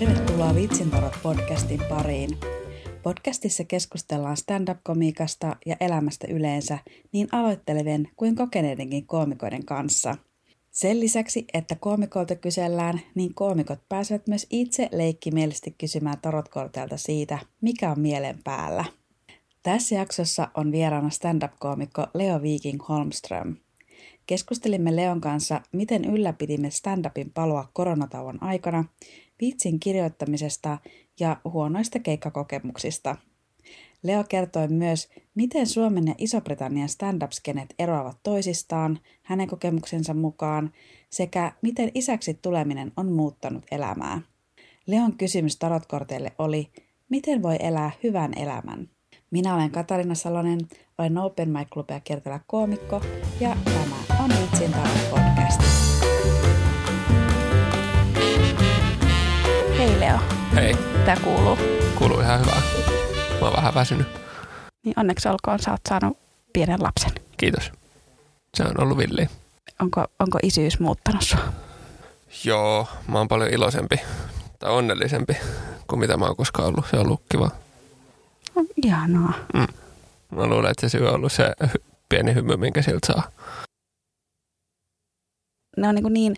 Tervetuloa 0.00 0.54
Vitsintarot 0.54 1.18
podcastin 1.22 1.80
pariin. 1.88 2.38
Podcastissa 3.02 3.64
keskustellaan 3.64 4.36
stand-up-komiikasta 4.36 5.56
ja 5.66 5.76
elämästä 5.80 6.26
yleensä 6.30 6.78
niin 7.12 7.28
aloittelevien 7.32 8.08
kuin 8.16 8.36
kokeneidenkin 8.36 9.06
koomikoiden 9.06 9.64
kanssa. 9.64 10.16
Sen 10.70 11.00
lisäksi, 11.00 11.44
että 11.54 11.74
koomikolta 11.80 12.34
kysellään, 12.34 13.00
niin 13.14 13.34
koomikot 13.34 13.78
pääsevät 13.88 14.26
myös 14.26 14.46
itse 14.50 14.88
leikkimielisesti 14.92 15.74
kysymään 15.78 16.18
tarotkorteilta 16.22 16.96
siitä, 16.96 17.38
mikä 17.60 17.90
on 17.90 18.00
mielen 18.00 18.38
päällä. 18.44 18.84
Tässä 19.62 19.94
jaksossa 19.94 20.48
on 20.54 20.72
vieraana 20.72 21.10
stand-up-koomikko 21.10 22.06
Leo 22.14 22.42
Viking 22.42 22.88
Holmström. 22.88 23.56
Keskustelimme 24.26 24.96
Leon 24.96 25.20
kanssa, 25.20 25.60
miten 25.72 26.04
ylläpidimme 26.04 26.70
stand-upin 26.70 27.30
palua 27.34 27.70
koronatauon 27.72 28.42
aikana, 28.42 28.84
vitsin 29.46 29.80
kirjoittamisesta 29.80 30.78
ja 31.20 31.36
huonoista 31.44 31.98
keikkakokemuksista. 31.98 33.16
Leo 34.02 34.24
kertoi 34.28 34.68
myös, 34.68 35.08
miten 35.34 35.66
Suomen 35.66 36.06
ja 36.06 36.14
Iso-Britannian 36.18 36.88
stand-up-skenet 36.88 37.74
eroavat 37.78 38.18
toisistaan 38.22 38.98
hänen 39.22 39.48
kokemuksensa 39.48 40.14
mukaan 40.14 40.72
sekä 41.10 41.52
miten 41.62 41.90
isäksi 41.94 42.34
tuleminen 42.34 42.92
on 42.96 43.12
muuttanut 43.12 43.66
elämää. 43.70 44.20
Leon 44.86 45.16
kysymys 45.16 45.56
tarotkorteille 45.56 46.32
oli, 46.38 46.70
miten 47.08 47.42
voi 47.42 47.56
elää 47.60 47.90
hyvän 48.02 48.32
elämän? 48.38 48.88
Minä 49.30 49.54
olen 49.54 49.70
Katarina 49.70 50.14
Salonen, 50.14 50.60
olen 50.98 51.18
Open 51.18 51.50
Mic 51.50 51.68
Clubia 51.68 52.00
kiertelä 52.00 52.40
koomikko 52.46 53.00
ja 53.40 53.56
tämä 53.64 54.22
on 54.24 54.30
Vitsin 54.30 54.72
tarot 54.72 55.10
podcast. 55.10 55.73
Tämä 61.04 61.20
kuuluu. 61.24 61.58
kuuluu 61.98 62.20
ihan 62.20 62.40
hyvää. 62.40 62.62
Mä 63.40 63.46
oon 63.46 63.56
vähän 63.56 63.74
väsynyt. 63.74 64.06
Niin 64.84 64.94
onneksi 64.96 65.28
olkoon, 65.28 65.58
sä 65.58 65.70
oot 65.70 65.80
saanut 65.88 66.18
pienen 66.52 66.82
lapsen. 66.82 67.12
Kiitos. 67.36 67.72
Se 68.54 68.62
on 68.62 68.80
ollut 68.80 68.98
villi. 68.98 69.28
Onko, 69.82 70.04
onko 70.20 70.38
isyys 70.42 70.80
muuttanut 70.80 71.22
sua? 71.22 71.40
Joo, 72.44 72.88
mä 73.08 73.18
oon 73.18 73.28
paljon 73.28 73.50
iloisempi 73.50 73.96
tai 74.58 74.70
onnellisempi 74.70 75.36
kuin 75.86 76.00
mitä 76.00 76.16
mä 76.16 76.24
oon 76.24 76.36
koskaan 76.36 76.68
ollut. 76.68 76.86
Se 76.90 76.96
on 76.96 77.06
ollut 77.06 77.22
kiva. 77.28 77.50
On 78.56 78.66
ihanaa. 78.84 79.32
Mä 80.30 80.46
luulen, 80.46 80.70
että 80.70 80.80
se 80.80 80.88
syy 80.88 81.08
on 81.08 81.14
ollut 81.14 81.32
se 81.32 81.52
pieni 82.08 82.34
hymy, 82.34 82.56
minkä 82.56 82.82
siltä 82.82 83.06
saa. 83.06 83.22
Ne 85.76 85.88
on 85.88 85.94
niin, 85.94 86.12
niin 86.12 86.36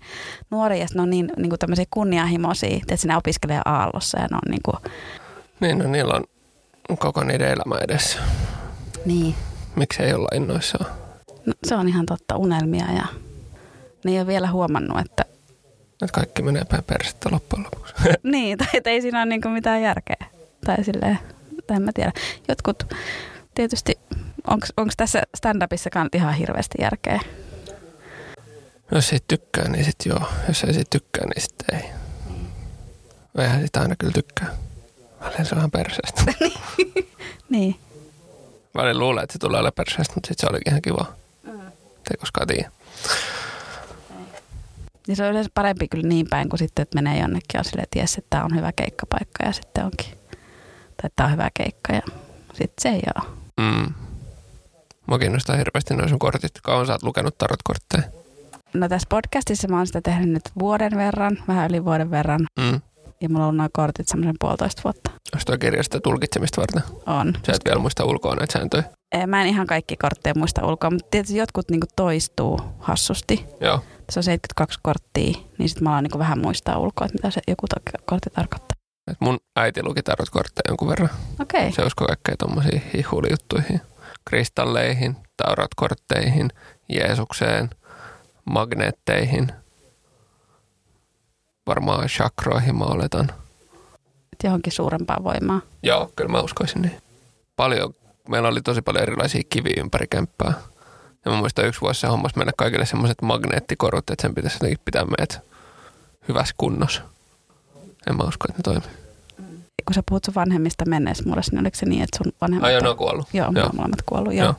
nuoria 0.51 0.81
ja 0.81 0.87
ne 0.95 1.03
on 1.03 1.11
niin, 1.11 1.33
niin 1.37 1.48
kuin 1.48 1.59
tämmöisiä 1.59 1.84
kunnianhimoisia, 1.91 2.77
että 2.77 2.97
sinne 2.97 3.17
opiskelee 3.17 3.61
Aallossa 3.65 4.19
ja 4.20 4.27
ne 4.31 4.37
on 4.37 4.51
niin 4.51 4.62
kuin, 4.65 4.77
Niin, 5.61 5.78
no 5.78 5.89
niillä 5.89 6.15
on 6.89 6.98
koko 6.98 7.25
niiden 7.25 7.48
elämä 7.51 7.77
edessä. 7.84 8.19
niin. 9.05 9.34
Miksi 9.77 10.03
ei 10.03 10.15
olla 10.15 10.28
innoissaan? 10.34 10.91
No, 11.47 11.53
se 11.65 11.75
on 11.75 11.89
ihan 11.89 12.06
totta, 12.06 12.37
unelmia 12.37 12.93
ja 12.93 13.06
ne 14.05 14.11
ei 14.12 14.19
ole 14.19 14.27
vielä 14.27 14.51
huomannut, 14.51 14.98
että 14.98 15.25
Että 16.03 16.12
kaikki 16.12 16.43
menee 16.43 16.65
päin 16.65 16.84
persettä 16.84 17.28
loppujen 17.33 17.65
lopuksi. 17.65 17.95
niin, 18.33 18.59
tai 18.59 18.67
ei 18.84 19.03
siinä 19.03 19.19
ole 19.19 19.27
niin 19.27 19.53
mitään 19.53 19.83
järkeä. 19.83 20.17
Tai 20.65 20.84
silleen, 20.84 21.19
tai 21.67 21.77
en 21.77 21.83
mä 21.83 21.91
tiedä. 21.95 22.12
Jotkut 22.48 22.95
tietysti, 23.55 23.98
onko 24.77 24.93
tässä 24.97 25.23
stand-upissakaan 25.37 26.09
ihan 26.12 26.34
hirveästi 26.34 26.78
järkeä? 26.81 27.21
Jos 28.92 29.12
ei 29.12 29.19
tykkää, 29.29 29.69
niin 29.69 29.84
sit 29.84 29.97
joo. 30.06 30.23
Jos 30.48 30.65
ei 30.65 30.75
sit 30.75 30.91
tykkää, 30.91 31.25
niin 31.25 31.42
sitten 31.42 31.77
ei. 31.77 31.91
Eihän 33.39 33.62
sitä 33.62 33.81
aina 33.81 33.97
kyllä 33.97 34.12
tykkää. 34.12 34.48
Välillä 35.20 35.45
se 35.45 35.55
on 35.55 35.59
ihan 35.59 35.70
perseestä. 35.70 36.22
Niin. 37.49 37.77
Välillä 38.77 39.00
luulee, 39.00 39.22
että 39.22 39.33
se 39.33 39.38
tulee 39.38 39.60
olemaan 39.60 39.72
perseestä, 39.77 40.15
mutta 40.15 40.28
sitten 40.28 40.49
se 40.49 40.50
olikin 40.50 40.72
ihan 40.72 40.83
kiva. 40.83 41.06
Ei 42.10 42.16
koskaan 42.21 42.47
tiedä. 42.47 42.71
Niin 45.09 45.16
se 45.16 45.25
on 45.25 45.31
yleensä 45.31 45.50
parempi 45.55 45.89
kyllä 45.89 46.09
niin 46.09 46.27
päin 46.31 46.49
kuin 46.49 46.59
sitten, 46.59 46.83
että 46.83 46.94
menee 46.94 47.21
jonnekin 47.21 47.47
ja 47.55 47.60
on 47.60 47.65
silleen, 47.65 47.83
että 47.83 47.99
jes, 47.99 48.19
että 48.19 48.31
tämä 48.31 48.44
on 48.44 48.56
hyvä 48.56 48.72
keikkapaikka 48.72 49.47
ja 49.47 49.53
sitten 49.53 49.84
onkin. 49.84 50.10
Tai 50.10 51.05
että 51.05 51.12
tämä 51.16 51.27
on 51.27 51.33
hyvä 51.33 51.50
keikka 51.55 51.93
ja 51.93 52.03
sitten 52.55 52.83
se 52.83 52.89
ei 52.89 53.03
ole. 53.16 53.37
Mm. 53.60 53.94
Mua 55.06 55.19
kiinnostaa 55.19 55.56
hirveästi 55.56 55.94
noin 55.94 56.09
sun 56.09 56.19
kortit. 56.19 56.53
Kauan 56.62 56.87
sä 56.87 56.93
oot 56.93 57.03
lukenut 57.03 57.39
tarotkortteja? 57.39 58.03
No 58.78 58.88
tässä 58.88 59.06
podcastissa 59.10 59.69
mä 59.69 59.76
oon 59.76 59.87
sitä 59.87 60.00
tehnyt 60.00 60.28
nyt 60.28 60.42
vuoden 60.59 60.97
verran, 60.97 61.38
vähän 61.48 61.70
yli 61.70 61.84
vuoden 61.84 62.10
verran. 62.10 62.41
Mm. 62.59 62.81
Ja 63.20 63.28
mulla 63.28 63.41
on 63.41 63.48
ollut 63.48 63.56
noin 63.56 63.70
kortit 63.72 64.09
semmoisen 64.09 64.34
puolitoista 64.41 64.82
vuotta. 64.84 65.10
Onko 65.10 65.42
tuo 65.47 65.59
kirja 65.59 65.82
sitä 65.82 66.00
tulkitsemista 66.00 66.60
varten? 66.60 66.82
On. 67.06 67.32
Sä 67.47 67.53
et 67.53 67.65
vielä 67.65 67.81
muista 67.81 68.04
ulkoa 68.04 68.34
näitä 68.34 68.53
sääntöjä? 68.53 68.84
Mä 69.26 69.42
en 69.42 69.48
ihan 69.48 69.66
kaikki 69.66 69.97
kortteja 69.97 70.34
muista 70.36 70.66
ulkoa, 70.66 70.91
mutta 70.91 71.06
tietysti 71.10 71.36
jotkut 71.36 71.70
niinku 71.70 71.86
toistuu 71.97 72.60
hassusti. 72.78 73.47
Joo. 73.60 73.81
Se 74.10 74.19
on 74.19 74.22
72 74.22 74.78
korttia, 74.82 75.38
niin 75.59 75.69
sitten 75.69 75.84
mä 75.84 75.91
alan 75.91 76.03
niinku 76.04 76.19
vähän 76.19 76.38
muistaa 76.38 76.78
ulkoa, 76.78 77.04
että 77.04 77.19
mitä 77.19 77.31
se 77.31 77.41
joku 77.48 77.66
to- 77.69 78.00
kortti 78.04 78.31
tarkoittaa. 78.31 78.76
Et 79.10 79.16
mun 79.20 79.38
äiti 79.56 79.82
luki 79.82 80.03
tarotkortteja 80.03 80.65
jonkun 80.69 80.88
verran. 80.88 81.10
Okei. 81.41 81.72
Se 81.72 81.82
uskoi 81.82 82.06
kaikkea 82.06 82.34
tommosiin 82.38 82.82
hihulijuttuihin. 82.94 83.81
Kristalleihin, 84.25 85.16
tarotkortteihin, 85.36 86.50
Jeesukseen, 86.88 87.70
magneetteihin. 88.51 89.53
Varmaan 91.67 92.07
chakroihin 92.09 92.77
mä 92.77 92.84
oletan. 92.84 93.25
Okay. 93.25 93.37
Johonkin 94.45 94.73
suurempaa 94.73 95.25
voimaa. 95.25 95.61
Joo, 95.83 96.11
kyllä 96.17 96.31
mä 96.31 96.41
uskoisin 96.41 96.83
niin. 96.83 97.03
Paljon, 97.57 97.95
meillä 98.29 98.49
oli 98.49 98.62
tosi 98.62 98.83
paljon 98.83 99.03
erilaisia 99.03 99.43
kiviä 99.49 99.75
ympäri 99.77 100.07
kämppää. 100.11 100.53
Ja 101.25 101.31
mä 101.31 101.37
muistan 101.39 101.67
yksi 101.67 101.81
vuosi 101.81 102.01
se 102.01 102.07
hommas 102.07 102.37
meille 102.37 102.53
kaikille 102.57 102.87
semmoiset 102.87 103.23
magneettikorut, 103.23 104.11
että 104.11 104.23
sen 104.23 104.34
pitäisi 104.34 104.57
jotenkin 104.57 104.78
pitää 104.84 105.05
meidät 105.05 105.41
hyvässä 106.28 106.55
kunnossa. 106.59 107.03
En 108.07 108.17
mä 108.17 108.25
usko, 108.25 108.45
että 108.49 108.59
ne 108.59 108.63
toimii. 108.63 108.97
Kun 109.87 109.95
sä 109.95 110.03
puhut 110.09 110.25
sun 110.25 110.34
vanhemmista 110.34 110.84
menneessä 110.89 111.25
muodossa, 111.27 111.53
niin 111.53 111.61
oliko 111.61 111.77
se 111.77 111.87
niin, 111.87 112.03
että 112.03 112.19
sun 112.25 112.33
vanhemmat... 112.41 112.67
Ai 112.67 112.75
joo, 112.75 112.91
on- 112.91 112.97
kuollut. 112.97 113.28
Joo, 113.33 113.51
Joo. 113.55 113.63
joo. 113.65 113.73
molemmat 113.77 114.03
kuollut. 114.07 114.34
Joo. 114.34 114.45
Joo. 114.47 114.55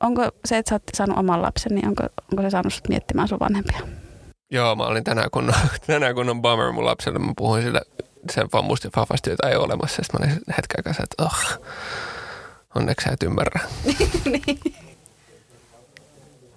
Onko 0.00 0.28
se, 0.44 0.58
että 0.58 0.68
sä 0.68 0.74
oot 0.74 0.82
saanut 0.94 1.18
oman 1.18 1.42
lapsen, 1.42 1.74
niin 1.74 1.88
onko, 1.88 2.02
onko 2.32 2.42
se 2.42 2.50
saanut 2.50 2.74
sut 2.74 2.88
miettimään 2.88 3.28
sun 3.28 3.40
vanhempia? 3.40 3.80
Joo, 4.50 4.76
mä 4.76 4.82
olin 4.82 5.04
tänään 5.04 5.30
kun, 5.30 5.52
tänään 5.86 6.14
kun 6.14 6.30
on 6.30 6.42
bummer 6.42 6.72
mun 6.72 6.84
lapselle. 6.84 7.18
Mä 7.18 7.32
puhuin 7.36 7.62
sille 7.62 7.80
sen 8.30 8.48
vaan 8.52 8.64
musti 8.64 8.88
fafasti, 8.94 9.30
jota 9.30 9.48
ei 9.48 9.56
ole 9.56 9.64
olemassa. 9.64 10.02
Sitten 10.02 10.20
mä 10.20 10.26
olin 10.26 10.42
hetken 10.56 10.84
kanssa, 10.84 11.02
että 11.02 11.24
oh, 11.24 11.60
onneksi 12.74 13.04
sä 13.04 13.10
et 13.12 13.22
ymmärrä. 13.22 13.60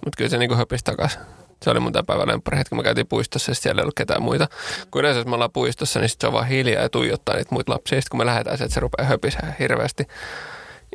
Mutta 0.04 0.16
kyllä 0.16 0.30
se 0.30 0.38
niinku 0.38 0.54
höpisi 0.54 0.84
takas. 0.84 1.18
Se 1.62 1.70
oli 1.70 1.80
mun 1.80 1.92
tämän 1.92 2.06
päivän 2.06 2.28
lemppari 2.28 2.58
hetki. 2.58 2.74
Mä 2.74 2.82
käytiin 2.82 3.06
puistossa 3.06 3.50
ja 3.50 3.54
siellä 3.54 3.80
ei 3.80 3.82
ollut 3.82 3.94
ketään 3.94 4.22
muita. 4.22 4.48
Kun 4.90 5.00
yleensä 5.00 5.18
jos 5.18 5.26
me 5.26 5.34
ollaan 5.34 5.52
puistossa, 5.52 6.00
niin 6.00 6.08
sit 6.08 6.20
se 6.20 6.26
on 6.26 6.32
vaan 6.32 6.46
hiljaa 6.46 6.82
ja 6.82 6.88
tuijottaa 6.88 7.36
niitä 7.36 7.54
muita 7.54 7.72
lapsia. 7.72 8.00
Sitten 8.00 8.10
kun 8.10 8.18
me 8.18 8.26
lähdetään 8.26 8.58
sieltä, 8.58 8.74
se 8.74 8.80
rupeaa 8.80 9.08
höpisää 9.08 9.54
hirveästi. 9.58 10.06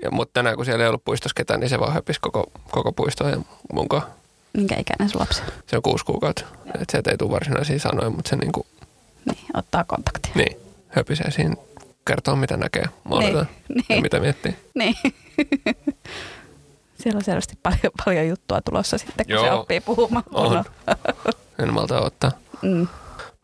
Ja, 0.04 0.12
mutta 0.12 0.34
tänään 0.34 0.56
kun 0.56 0.66
siellä 0.66 0.84
ei 0.84 0.88
ollut 0.90 1.06
puistossa 1.06 1.34
ketään, 1.36 1.60
niin 1.60 1.70
se 1.70 1.80
vaan 1.80 1.94
höpisi 1.94 2.20
koko, 2.20 2.52
koko 2.72 2.92
puistoa 2.92 3.30
ja 3.30 3.38
munkaan. 3.74 4.04
Minkä 4.54 4.76
ikäinen 4.80 5.10
sun 5.10 5.22
lapsi? 5.22 5.42
Se 5.68 5.76
on 5.76 5.82
kuusi 5.82 6.06
kuukautta. 6.06 6.46
Että 6.66 6.86
sieltä 6.92 7.12
ei 7.12 7.18
tule 7.18 7.32
varsinaisia 7.32 7.80
sanoja, 7.80 8.10
mutta 8.10 8.30
se 8.30 8.36
niinku, 8.36 8.66
Niin, 9.26 9.38
ottaa 9.54 9.84
kontaktia. 9.84 10.32
niin, 10.36 10.58
höpisee 10.90 11.32
siinä, 11.32 11.56
kertoo 12.08 12.36
mitä 12.36 12.58
näkee, 12.58 12.86
maalataan 13.04 13.48
Niin, 13.70 13.78
ja 13.78 13.84
niin. 13.90 14.02
mitä 14.02 14.20
miettii. 14.20 14.56
Niin. 14.76 14.96
Siellä 17.04 17.18
on 17.18 17.24
selvästi 17.24 17.58
paljon, 17.64 17.92
paljon 18.06 18.28
juttua 18.28 18.62
tulossa 18.62 18.98
sitten, 18.98 19.26
kun 19.26 19.36
Joo. 19.36 19.44
se 19.46 19.52
oppii 19.52 19.82
puhumaan. 19.82 20.24
On. 20.32 20.64
En 21.60 21.74
malta 21.74 22.02
ottaa. 22.02 22.32
Mm. 22.62 22.88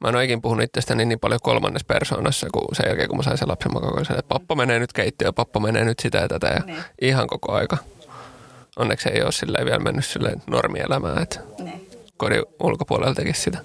Mä 0.06 0.10
en 0.10 0.16
ole 0.16 0.24
ikinä 0.24 0.42
puhunut 0.42 0.64
itsestäni 0.64 1.06
niin 1.06 1.20
paljon 1.20 1.40
kolmannessa 1.44 1.86
persoonassa, 1.88 2.48
kuin 2.54 2.66
sen 2.74 2.86
jälkeen, 2.88 3.10
kun 3.10 3.18
mä 3.18 3.24
sain 3.24 3.38
sen 3.38 3.48
lapsen 3.48 3.74
mä 3.74 3.80
ajan, 3.80 4.02
että 4.02 4.24
pappa 4.30 4.56
menee 4.56 4.80
nyt 4.80 4.94
keittiöön, 4.94 5.34
pappa 5.34 5.60
menee 5.60 5.86
nyt 5.86 6.00
sitä 6.00 6.18
ja 6.18 6.28
tätä 6.28 6.48
ja 6.48 6.60
Niin. 6.66 6.78
ihan 7.02 7.28
koko 7.28 7.52
aika. 7.54 7.78
Onneksi 8.78 9.10
ei 9.10 9.22
ole 9.24 9.32
silleen 9.32 9.66
vielä 9.66 9.80
mennyt 9.80 10.06
silleen 10.06 10.42
normielämään, 10.48 11.22
että 11.22 11.40
Niin. 11.60 11.90
kodin 12.18 12.44
ulkopuolella 12.64 13.14
tekisi 13.16 13.42
sitä 13.42 13.58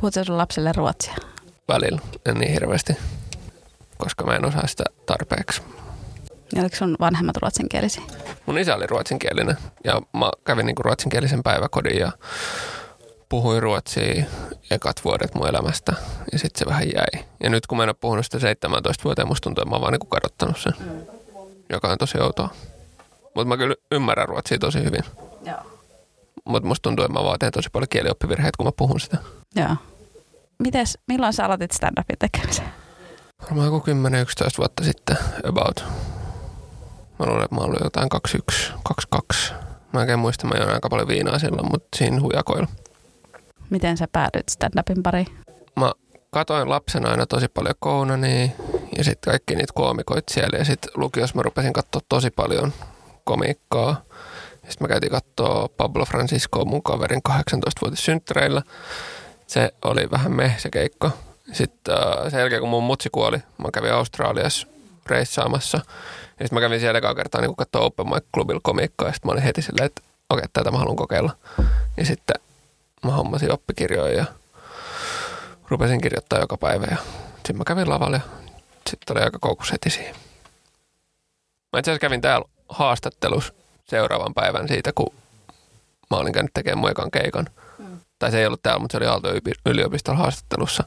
Puhut 0.00 0.14
sä 0.14 0.24
sun 0.24 0.38
lapselle 0.38 0.72
ruotsia? 0.76 1.14
välillä, 1.68 2.00
en 2.26 2.34
niin 2.34 2.52
hirveästi, 2.52 2.96
koska 3.98 4.24
mä 4.24 4.36
en 4.36 4.44
osaa 4.44 4.66
sitä 4.66 4.84
tarpeeksi. 5.06 5.62
Ja 6.54 6.60
oliko 6.62 6.76
sun 6.76 6.96
vanhemmat 7.00 7.36
ruotsinkielisiä? 7.36 8.02
Mun 8.46 8.58
isä 8.58 8.74
oli 8.74 8.86
ruotsinkielinen 8.86 9.56
ja 9.84 10.00
mä 10.12 10.30
kävin 10.44 10.66
niinku 10.66 10.82
ruotsinkielisen 10.82 11.42
päiväkodin 11.42 11.98
ja 11.98 12.12
puhuin 13.28 13.62
ruotsia 13.62 14.24
ekat 14.70 15.04
vuodet 15.04 15.34
mun 15.34 15.48
elämästä 15.48 15.92
ja 16.32 16.38
sitten 16.38 16.58
se 16.58 16.66
vähän 16.66 16.88
jäi. 16.94 17.24
Ja 17.42 17.50
nyt 17.50 17.66
kun 17.66 17.78
mä 17.78 17.82
en 17.82 17.88
ole 17.88 17.96
puhunut 18.00 18.24
sitä 18.24 18.38
17 18.38 19.04
vuoteen, 19.04 19.28
musta 19.28 19.44
tuntuu, 19.44 19.62
että 19.62 19.70
mä 19.70 19.74
oon 19.74 19.80
vaan 19.80 19.92
niinku 19.92 20.06
kadottanut 20.06 20.58
sen, 20.58 20.72
joka 21.70 21.88
on 21.88 21.98
tosi 21.98 22.20
outoa. 22.20 22.48
Mutta 23.34 23.44
mä 23.48 23.56
kyllä 23.56 23.74
ymmärrän 23.90 24.28
ruotsia 24.28 24.58
tosi 24.58 24.84
hyvin. 24.84 25.04
Joo. 25.44 25.58
Mutta 26.44 26.68
musta 26.68 26.82
tuntuu, 26.82 27.04
että 27.04 27.18
mä 27.18 27.24
vaan 27.24 27.38
teen 27.38 27.52
tosi 27.52 27.68
paljon 27.72 27.88
kielioppivirheitä, 27.88 28.56
kun 28.56 28.66
mä 28.66 28.72
puhun 28.76 29.00
sitä. 29.00 29.18
Joo. 29.54 29.76
mites, 30.58 30.98
milloin 31.08 31.32
sä 31.32 31.44
aloitit 31.44 31.72
stand-upin 31.72 32.16
tekemisen? 32.18 32.68
Varmaan 33.42 33.66
joku 33.66 33.78
10-11 33.78 33.90
vuotta 34.58 34.84
sitten, 34.84 35.16
about. 35.48 35.84
Mä 37.18 37.26
luulen, 37.26 37.44
että 37.44 37.54
mä 37.54 37.60
olin 37.60 37.80
jotain 37.84 38.08
21, 38.08 38.72
22. 38.84 39.52
Mä 39.92 40.02
en 40.02 40.18
muista, 40.18 40.46
mä 40.46 40.54
aika 40.74 40.88
paljon 40.88 41.08
viinaa 41.08 41.38
silloin, 41.38 41.70
mutta 41.70 41.88
siinä 41.96 42.20
hujakoilla. 42.20 42.68
Miten 43.70 43.96
sä 43.96 44.08
päädyit 44.12 44.48
stand-upin 44.48 45.02
pariin? 45.02 45.26
Mä 45.76 45.92
katoin 46.30 46.70
lapsena 46.70 47.10
aina 47.10 47.26
tosi 47.26 47.48
paljon 47.48 47.74
Counania 47.84 48.48
ja 48.98 49.04
sitten 49.04 49.30
kaikki 49.30 49.54
niitä 49.54 49.72
koomikoita 49.74 50.34
siellä. 50.34 50.58
Ja 50.58 50.64
sitten 50.64 50.90
lukiossa 50.94 51.36
mä 51.36 51.42
rupesin 51.42 51.72
katsoa 51.72 52.02
tosi 52.08 52.30
paljon 52.30 52.72
komiikkaa. 53.24 54.02
Sitten 54.54 54.84
mä 54.84 54.88
käytiin 54.88 55.12
katsoa 55.12 55.68
Pablo 55.76 56.04
Francisco 56.04 56.64
mun 56.64 56.82
kaverin 56.82 57.20
18-vuotis 57.28 58.04
synttäreillä. 58.04 58.62
Se 59.46 59.72
oli 59.84 60.10
vähän 60.10 60.32
meh 60.32 60.58
se 60.58 60.70
keikka. 60.70 61.10
Sitten 61.52 61.94
äh, 61.94 62.30
sen 62.30 62.40
jälkeen 62.40 62.60
kun 62.60 62.70
mun 62.70 62.84
mutsi 62.84 63.08
kuoli, 63.12 63.36
mä 63.58 63.68
kävin 63.72 63.92
Australiassa 63.92 64.66
reissaamassa. 65.06 65.78
Ja 65.78 66.44
sitten 66.44 66.56
mä 66.56 66.60
kävin 66.60 66.80
siellä 66.80 66.98
ekaa 66.98 67.14
kertaa 67.14 67.40
niin 67.40 67.56
katsoa 67.56 67.82
Open 67.82 68.08
Mic 68.08 68.24
Clubilla 68.34 68.60
komiikkaa. 68.62 69.08
Ja 69.08 69.12
sitten 69.12 69.28
mä 69.28 69.32
olin 69.32 69.42
heti 69.42 69.62
silleen, 69.62 69.86
että 69.86 70.02
okei, 70.30 70.40
okay, 70.40 70.48
tätä 70.52 70.70
mä 70.70 70.78
haluan 70.78 70.96
kokeilla. 70.96 71.32
Ja 71.96 72.04
sitten 72.04 72.36
mä 73.04 73.12
hommasin 73.12 73.52
oppikirjoja 73.52 74.16
ja 74.16 74.24
rupesin 75.68 76.00
kirjoittaa 76.00 76.38
joka 76.38 76.56
päivä. 76.56 76.86
Ja 76.90 76.96
sitten 77.36 77.56
mä 77.56 77.64
kävin 77.64 77.90
lavalle 77.90 78.16
ja 78.16 78.50
sitten 78.90 79.16
oli 79.16 79.24
aika 79.24 79.38
koukus 79.38 79.72
heti 79.72 79.90
siihen. 79.90 80.14
Mä 81.72 81.78
itse 81.78 81.90
asiassa 81.90 82.00
kävin 82.00 82.20
täällä 82.20 82.48
haastattelussa 82.68 83.52
seuraavan 83.84 84.34
päivän 84.34 84.68
siitä, 84.68 84.92
kun 84.94 85.14
mä 86.10 86.16
olin 86.16 86.32
käynyt 86.32 86.54
tekemään 86.54 86.78
mun 86.78 86.90
ekan 86.90 87.10
keikan. 87.10 87.46
Mm. 87.78 88.00
Tai 88.18 88.30
se 88.30 88.38
ei 88.38 88.46
ollut 88.46 88.62
täällä, 88.62 88.80
mutta 88.80 88.92
se 88.92 88.96
oli 88.96 89.06
Aalto 89.06 89.28
yliopistolla 89.66 90.18
haastattelussa. 90.18 90.84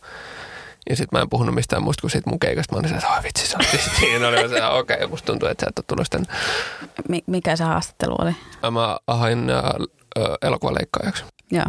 Ja 0.89 0.95
sitten 0.95 1.19
mä 1.19 1.21
en 1.21 1.29
puhunut 1.29 1.55
mistään 1.55 1.83
muista 1.83 2.01
kuin 2.01 2.11
siitä 2.11 2.29
mun 2.29 2.39
keikasta. 2.39 2.75
Mä 2.75 2.79
olin 2.79 2.93
että 2.93 3.13
oi 3.13 3.23
vitsi, 3.23 3.47
sä 3.47 3.57
Siinä 3.99 4.27
oli 4.27 4.49
se, 4.49 4.65
okei, 4.65 4.95
okay, 4.95 5.07
musta 5.07 5.25
tuntuu, 5.25 5.49
että 5.49 5.65
sä 5.65 5.69
et 5.69 5.79
ole 5.79 5.85
tullut 5.87 6.05
sitten. 6.05 6.25
Mikä 7.27 7.55
se 7.55 7.63
haastattelu 7.63 8.15
oli? 8.19 8.35
Mä 8.71 8.97
hain 9.07 9.49
äh, 9.49 9.63
elokuvan 10.41 10.75
leikkaajaksi. 10.75 11.23
Joo. 11.51 11.65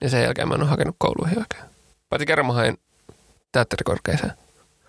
Ja 0.00 0.10
sen 0.10 0.22
jälkeen 0.22 0.48
mä 0.48 0.54
en 0.54 0.60
ole 0.62 0.70
hakenut 0.70 0.96
kouluihin 0.98 1.38
oikein. 1.38 1.64
Paitsi 2.08 2.26
kerran 2.26 2.46
mä 2.46 2.52
hain 2.52 2.78
teatterikorkeeseen. 3.52 4.32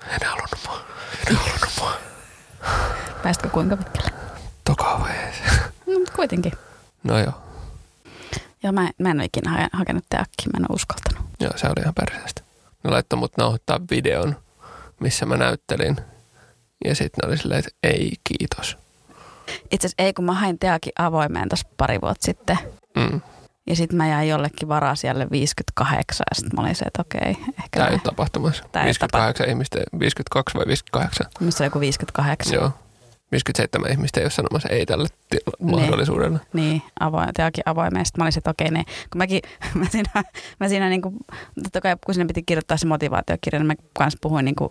En 0.10 0.28
halunnut 0.28 0.60
mua. 0.68 0.82
En 1.30 1.36
halunnut 1.36 1.70
mua. 1.80 1.94
Pääsitkö 3.24 3.50
kuinka 3.50 3.78
pitkälle? 3.78 4.12
Toka. 4.64 5.08
No, 5.88 5.94
mutta 6.00 6.14
kuitenkin. 6.16 6.52
No 7.04 7.20
joo. 7.20 7.34
Joo, 8.64 8.72
mä, 8.72 8.90
mä 8.98 9.12
en 9.12 9.18
ole 9.18 9.26
ikinä 9.26 9.70
hakenut 9.74 10.06
teakkiin, 10.10 10.50
mä 10.54 10.58
en 10.58 10.66
ole 10.70 10.76
uskaltanut. 10.76 11.30
Joo, 11.40 11.52
se 11.56 11.68
oli 11.68 11.82
ihan 11.82 11.94
perseestä. 11.94 12.42
Ne 12.84 12.90
laittoi 12.90 13.20
mut 13.20 13.38
nauhoittaa 13.38 13.80
videon, 13.92 14.36
missä 15.00 15.26
mä 15.26 15.38
näyttelin. 15.38 15.98
Ja 16.86 16.96
sitten 16.96 17.20
ne 17.24 17.28
oli 17.28 17.38
silleen, 17.38 17.60
että 17.60 17.72
ei 17.84 18.14
kiitos. 18.24 18.78
Itse 19.72 19.88
asiassa 19.88 20.04
ei, 20.04 20.14
kun 20.14 20.26
mä 20.26 20.34
hain 20.34 20.60
teakin 20.60 20.94
avoimeen 21.00 21.50
tuossa 21.50 21.68
pari 21.78 22.02
vuotta 22.02 22.26
sitten. 22.26 22.58
Mm. 22.96 23.22
Ja 23.70 23.76
sitten 23.76 23.98
mä 23.98 24.08
jäin 24.08 24.30
jollekin 24.30 24.68
varasijalle 24.68 25.28
58 25.32 26.26
ja 26.32 26.36
sitten 26.36 26.52
mä 26.56 26.62
olin 26.62 26.76
se, 26.76 26.86
että 26.86 27.02
okei. 27.02 27.30
Ehkä 27.30 27.70
Tämä 27.72 27.88
ei 27.88 27.94
ole 27.94 28.02
tapahtumassa. 28.04 28.64
Tämä 28.72 28.86
58 28.86 29.44
tapa- 29.44 29.52
ihmistä, 29.52 29.78
52 30.00 30.58
vai 30.58 30.66
58? 30.68 31.26
Missä 31.40 31.64
on 31.64 31.66
joku 31.66 31.80
58. 31.80 32.54
Joo. 32.54 32.72
57 33.32 33.92
ihmistä 33.92 34.20
ei 34.20 34.24
ole 34.24 34.32
sanomassa 34.32 34.70
ei 34.70 34.86
tälle 34.86 35.08
tila- 35.30 35.56
niin. 35.60 35.80
mahdollisuudelle. 35.80 36.40
Niin, 36.54 36.82
avoin, 37.00 37.30
teakin 37.34 37.64
avoimeen. 37.66 38.06
Sitten 38.06 38.22
mä 38.22 38.26
olisin, 38.26 38.40
että 38.40 38.52
okei, 38.52 38.72
niin, 38.72 38.86
kun 38.86 39.18
mäkin, 39.18 39.42
mä 39.80 39.86
siinä, 39.92 40.24
mä 40.60 40.68
siinä 40.68 40.90
niin 40.90 41.02
kuin, 41.02 41.16
totta 41.64 41.82
kai 41.82 41.96
kun 42.06 42.14
sinne 42.16 42.26
piti 42.26 42.44
kirjoittaa 42.44 42.78
se 42.78 42.88
motivaatiokirja, 42.88 43.60
niin 43.60 43.68
mä 43.68 43.74
kanssa 43.94 44.20
puhuin, 44.22 44.46
niin 44.46 44.56
kuin, 44.56 44.70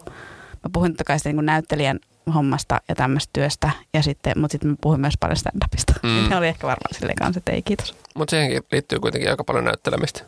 mä 0.65 0.71
puhuin 0.73 0.93
totta 0.93 1.05
kai 1.05 1.19
sitä 1.19 1.33
niin 1.33 1.47
näyttelijän 1.47 2.01
hommasta 2.33 2.81
ja 2.89 2.95
tämmöistä 2.95 3.31
työstä, 3.33 3.71
ja 3.95 4.03
sitten, 4.03 4.33
mutta 4.37 4.53
sitten 4.53 4.71
mä 4.71 4.77
puhuin 4.81 5.01
myös 5.01 5.15
paljon 5.21 5.37
stand-upista. 5.37 5.95
Mm. 6.03 6.09
ne 6.31 6.37
oli 6.37 6.49
ehkä 6.49 6.67
varmaan 6.67 6.95
silleen 6.95 7.17
kanssa, 7.17 7.39
että 7.39 7.53
ei 7.53 7.63
kiitos. 7.63 7.95
Mutta 8.15 8.31
siihenkin 8.31 8.63
liittyy 8.73 9.01
kuitenkin 9.01 9.31
aika 9.31 9.45
paljon 9.45 9.65
näyttelemistä. 9.65 10.23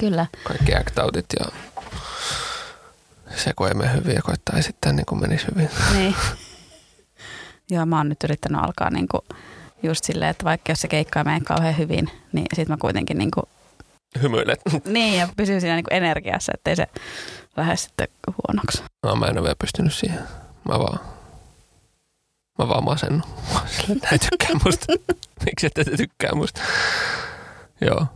Kyllä. 0.00 0.26
Kaikki 0.44 0.74
act 0.74 0.96
ja 1.40 1.46
se, 3.36 3.52
kun 3.56 3.68
ei 3.68 3.74
mene 3.74 3.92
hyvin 3.92 4.14
ja 4.14 4.22
koittaa 4.22 4.58
esittää 4.58 4.92
niin 4.92 5.06
kuin 5.06 5.20
menisi 5.20 5.46
hyvin. 5.54 5.68
Niin. 5.92 6.14
Joo, 7.70 7.86
mä 7.86 7.96
oon 7.96 8.08
nyt 8.08 8.24
yrittänyt 8.24 8.60
alkaa 8.64 8.90
niin 8.90 9.08
kuin 9.08 9.22
just 9.82 10.04
silleen, 10.04 10.30
että 10.30 10.44
vaikka 10.44 10.72
jos 10.72 10.80
se 10.80 10.88
keikka 10.88 11.20
ei 11.20 11.24
mene 11.24 11.40
kauhean 11.40 11.78
hyvin, 11.78 12.10
niin 12.32 12.46
sit 12.54 12.68
mä 12.68 12.76
kuitenkin 12.76 13.18
niin 13.18 13.30
kuin 13.30 13.46
Hymyilet. 14.22 14.60
Niin, 14.84 15.18
ja 15.18 15.28
pysyy 15.36 15.60
siinä 15.60 15.76
niin 15.76 15.84
kuin 15.84 15.96
energiassa, 15.96 16.52
ettei 16.54 16.76
se 16.76 16.86
lähde 17.56 17.76
sitten 17.76 18.08
huonoksi. 18.26 18.82
No, 19.02 19.16
mä 19.16 19.26
en 19.26 19.38
ole 19.38 19.42
vielä 19.42 19.56
pystynyt 19.60 19.94
siihen. 19.94 20.18
Mä 20.68 20.78
vaan 20.78 21.00
Mä 22.58 22.68
vaan 22.68 22.84
masennut. 22.84 23.26
Näin 23.88 24.20
tykkää 24.30 24.60
musta. 24.64 24.86
Miksi 25.44 25.66
ette 25.66 25.84
te 25.84 25.96
tykkää 25.96 26.34
musta? 26.34 26.60
Joo. 27.80 28.06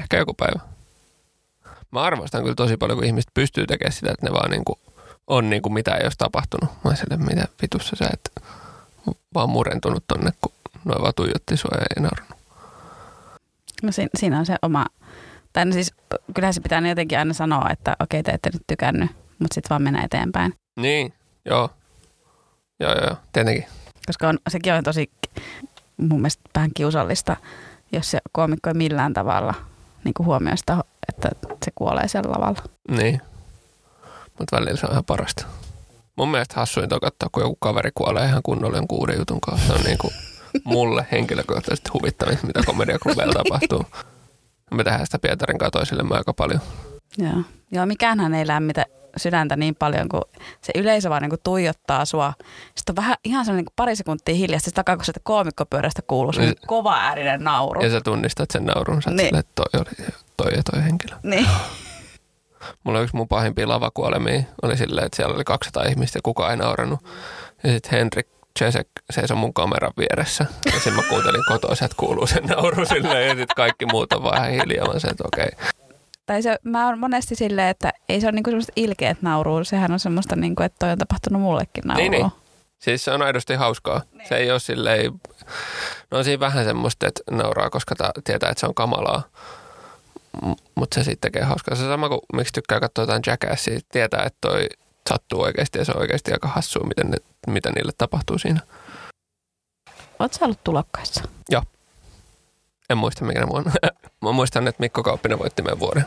Ehkä 0.00 0.16
joku 0.16 0.34
päivä. 0.34 0.60
Mä 1.90 2.02
arvostan 2.02 2.42
kyllä 2.42 2.54
tosi 2.54 2.76
paljon, 2.76 2.98
kun 2.98 3.06
ihmiset 3.06 3.30
pystyy 3.34 3.66
tekemään 3.66 3.92
sitä, 3.92 4.10
että 4.10 4.26
ne 4.26 4.32
vaan 4.32 4.50
niinku 4.50 4.78
on 5.26 5.50
niin 5.50 5.62
kuin 5.62 5.72
mitä 5.72 5.94
ei 5.94 6.04
olisi 6.04 6.18
tapahtunut. 6.18 6.70
Mä 6.84 6.94
sille, 6.94 7.16
mitä 7.16 7.48
vitussa 7.62 7.96
sä 7.96 8.10
et 8.12 8.30
vaan 9.34 9.50
murentunut 9.50 10.04
tonne, 10.06 10.30
kun 10.40 10.52
noin 10.84 11.02
vaan 11.02 11.12
tuijotti 11.16 11.56
sua 11.56 11.70
ja 11.74 11.86
ei 11.96 12.02
naurannut. 12.02 12.38
No 13.82 13.92
siinä, 13.92 14.10
siinä 14.18 14.38
on 14.38 14.46
se 14.46 14.56
oma, 14.62 14.86
tai 15.52 15.64
no 15.64 15.72
siis 15.72 15.92
kyllähän 16.34 16.54
se 16.54 16.60
pitää 16.60 16.88
jotenkin 16.88 17.18
aina 17.18 17.34
sanoa, 17.34 17.70
että 17.70 17.96
okei 18.00 18.22
te 18.22 18.32
ette 18.32 18.50
nyt 18.52 18.62
tykännyt, 18.66 19.10
mutta 19.38 19.54
sitten 19.54 19.70
vaan 19.70 19.82
mennä 19.82 20.02
eteenpäin. 20.02 20.54
Niin, 20.76 21.12
joo. 21.44 21.70
Joo, 22.80 22.92
joo, 22.92 23.16
tietenkin. 23.32 23.66
Koska 24.06 24.28
on, 24.28 24.38
sekin 24.48 24.72
on 24.72 24.84
tosi 24.84 25.10
mun 25.96 26.20
mielestä 26.20 26.42
vähän 26.54 26.70
kiusallista, 26.74 27.36
jos 27.92 28.10
se 28.10 28.18
koomikko 28.32 28.70
ei 28.70 28.74
millään 28.74 29.12
tavalla 29.14 29.54
niin 30.04 30.14
kuin 30.14 30.26
huomioi 30.26 30.58
sitä, 30.58 30.84
että 31.08 31.28
se 31.64 31.70
kuolee 31.74 32.08
siellä 32.08 32.30
lavalla. 32.30 32.62
Niin, 32.90 33.20
mutta 34.38 34.56
välillä 34.56 34.76
se 34.76 34.86
on 34.86 34.92
ihan 34.92 35.04
parasta. 35.04 35.46
Mun 36.16 36.30
mielestä 36.30 36.54
hassuinta 36.56 36.94
on 36.94 37.00
katsoa, 37.00 37.28
kun 37.32 37.42
joku 37.42 37.56
kaveri 37.60 37.90
kuolee 37.94 38.26
ihan 38.26 38.42
kunnolla 38.42 38.76
jonkun 38.76 38.98
uuden 38.98 39.18
jutun 39.18 39.40
kanssa. 39.40 39.66
Se 39.66 39.72
on 39.72 39.80
niin 39.84 39.98
kuin 39.98 40.14
mulle 40.64 41.06
henkilökohtaisesti 41.12 41.90
huvittavista, 41.94 42.46
mitä 42.46 42.60
komediaklubeilla 42.66 43.32
tapahtuu. 43.42 43.84
Me 44.70 44.84
tehdään 44.84 45.06
sitä 45.06 45.18
Pietarin 45.18 45.58
kanssa 45.58 45.70
toisillemme 45.70 46.16
aika 46.16 46.32
paljon. 46.32 46.60
Joo. 47.18 47.42
Joo, 47.70 47.86
mikäänhän 47.86 48.34
ei 48.34 48.46
lämmitä 48.46 48.86
sydäntä 49.16 49.56
niin 49.56 49.74
paljon, 49.74 50.08
kun 50.08 50.22
se 50.60 50.72
yleisö 50.74 51.10
vaan 51.10 51.22
niin 51.22 51.30
kuin 51.30 51.40
tuijottaa 51.44 52.04
sua. 52.04 52.32
Sitten 52.74 52.92
on 52.92 52.96
vähän 52.96 53.16
ihan 53.24 53.44
sellainen 53.44 53.64
niin 53.64 53.74
pari 53.76 53.96
sekuntia 53.96 54.34
hiljasta, 54.34 54.64
sitten 54.64 54.84
takaa 54.84 54.96
kun 54.96 55.04
sieltä 55.04 55.20
koomikkopyörästä 55.22 56.02
kuuluu 56.02 56.32
se 56.32 56.40
niin, 56.40 56.54
kova 56.66 56.96
äärinen 56.96 57.44
nauru. 57.44 57.82
Ja 57.82 57.90
sä 57.90 58.00
tunnistat 58.00 58.50
sen 58.50 58.64
naurun, 58.64 59.02
sä 59.02 59.10
niin. 59.10 59.26
sille, 59.26 59.38
että 59.38 59.52
toi 59.54 59.80
oli 59.80 60.08
toi 60.36 60.52
ja 60.56 60.62
toi 60.72 60.84
henkilö. 60.84 61.16
Niin. 61.22 61.46
Mulla 62.84 63.00
yksi 63.00 63.16
mun 63.16 63.28
pahimpia 63.28 63.68
lavakuolemia 63.68 64.42
oli 64.62 64.76
silleen, 64.76 65.06
että 65.06 65.16
siellä 65.16 65.34
oli 65.34 65.44
200 65.44 65.84
ihmistä 65.84 66.18
ja 66.18 66.22
kukaan 66.22 66.50
ei 66.50 66.56
naurannut. 66.56 67.00
Ja 67.64 67.72
sitten 67.72 67.90
Henrik 67.90 68.26
Czesek 68.58 68.88
seisoi 69.10 69.36
mun 69.36 69.54
kameran 69.54 69.92
vieressä. 69.98 70.46
Ja 70.66 70.72
sitten 70.72 70.92
mä 70.92 71.02
kuuntelin 71.08 71.44
kotoa, 71.48 71.72
että 71.72 71.96
kuuluu 71.96 72.26
sen 72.26 72.44
nauru 72.44 72.86
silleen. 72.86 73.28
Ja 73.28 73.30
sitten 73.30 73.56
kaikki 73.56 73.86
muut 73.86 74.12
on 74.12 74.22
vähän 74.22 74.50
hiljaa. 74.50 74.92
Mä 74.92 74.98
sen, 74.98 75.10
että 75.10 75.24
okei. 75.26 75.48
Okay 75.52 75.83
tai 76.26 76.42
se, 76.42 76.58
mä 76.62 76.86
oon 76.86 76.98
monesti 76.98 77.34
silleen, 77.34 77.68
että 77.68 77.92
ei 78.08 78.20
se 78.20 78.26
ole 78.26 78.32
niinku 78.32 78.50
semmoista 78.50 78.72
ilkeät 78.76 79.22
naurua, 79.22 79.64
sehän 79.64 79.92
on 79.92 80.00
semmoista, 80.00 80.36
niinku, 80.36 80.62
että 80.62 80.76
toi 80.78 80.90
on 80.90 80.98
tapahtunut 80.98 81.42
mullekin 81.42 81.84
naurua. 81.84 82.10
Niin, 82.10 82.12
niin. 82.12 82.30
Siis 82.78 83.04
se 83.04 83.10
on 83.10 83.22
aidosti 83.22 83.54
hauskaa. 83.54 84.02
Niin. 84.12 84.28
Se 84.28 84.36
ei 84.36 84.50
ole 84.50 84.60
silleen, 84.60 85.12
no 86.10 86.18
on 86.18 86.24
siinä 86.24 86.40
vähän 86.40 86.64
semmoista, 86.64 87.06
että 87.06 87.22
nauraa, 87.30 87.70
koska 87.70 87.94
ta, 87.94 88.12
tietää, 88.24 88.50
että 88.50 88.60
se 88.60 88.66
on 88.66 88.74
kamalaa. 88.74 89.22
Mutta 90.74 90.94
se 90.94 91.04
sitten 91.04 91.32
tekee 91.32 91.42
hauskaa. 91.42 91.74
Se 91.74 91.82
sama 91.82 92.08
kuin 92.08 92.20
miksi 92.32 92.52
tykkää 92.52 92.80
katsoa 92.80 93.02
jotain 93.02 93.22
Jackassia, 93.26 93.80
tietää, 93.92 94.22
että 94.22 94.38
toi 94.40 94.66
sattuu 95.08 95.40
oikeasti 95.40 95.78
ja 95.78 95.84
se 95.84 95.92
on 95.92 96.00
oikeasti 96.00 96.32
aika 96.32 96.48
hassua, 96.48 96.86
miten, 96.86 97.10
ne, 97.10 97.16
mitä 97.46 97.70
niille 97.70 97.92
tapahtuu 97.98 98.38
siinä. 98.38 98.60
Oletko 100.18 100.44
ollut 100.44 100.64
tulokkaissa? 100.64 101.22
Joo. 101.48 101.62
En 102.90 102.98
muista 102.98 103.24
mikä 103.24 103.48
vuonna. 103.48 103.72
Mä 104.24 104.32
muistan, 104.32 104.68
että 104.68 104.80
Mikko 104.80 105.02
Kauppinen 105.02 105.38
voitti 105.38 105.62
meidän 105.62 105.80
vuoden. 105.80 106.04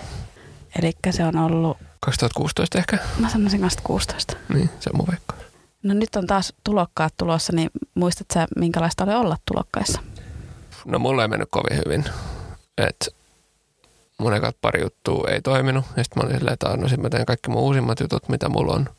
Eli 0.79 0.91
se 1.12 1.25
on 1.25 1.38
ollut... 1.38 1.77
2016 2.00 2.77
ehkä. 2.77 2.97
Mä 3.19 3.29
sanoisin 3.29 3.62
2016. 3.62 4.38
Niin, 4.53 4.69
se 4.79 4.89
on 4.93 4.97
mun 4.97 5.07
veikkaus. 5.12 5.41
No 5.83 5.93
nyt 5.93 6.15
on 6.15 6.27
taas 6.27 6.53
tulokkaat 6.63 7.13
tulossa, 7.17 7.53
niin 7.53 7.69
muistat 7.93 8.27
sä, 8.33 8.47
minkälaista 8.55 9.03
oli 9.03 9.13
olla 9.13 9.38
tulokkaissa? 9.45 10.01
No 10.86 11.00
mulla 11.00 11.21
ei 11.21 11.27
mennyt 11.27 11.50
kovin 11.51 11.77
hyvin. 11.86 12.05
Et 12.77 13.15
mun 14.17 14.33
ekat 14.33 14.55
pari 14.62 14.81
juttua 14.81 15.29
ei 15.29 15.41
toiminut. 15.41 15.86
Ja 15.97 16.03
sitten 16.03 16.24
mä 16.24 16.27
olin 16.27 16.38
silleen, 16.38 16.53
että 16.53 16.77
no 16.77 16.88
sit 16.88 17.01
mä 17.01 17.09
teen 17.09 17.25
kaikki 17.25 17.50
mun 17.50 17.62
uusimmat 17.62 18.00
jutut, 18.00 18.29
mitä 18.29 18.50
mulla 18.50 18.74
on. 18.74 18.89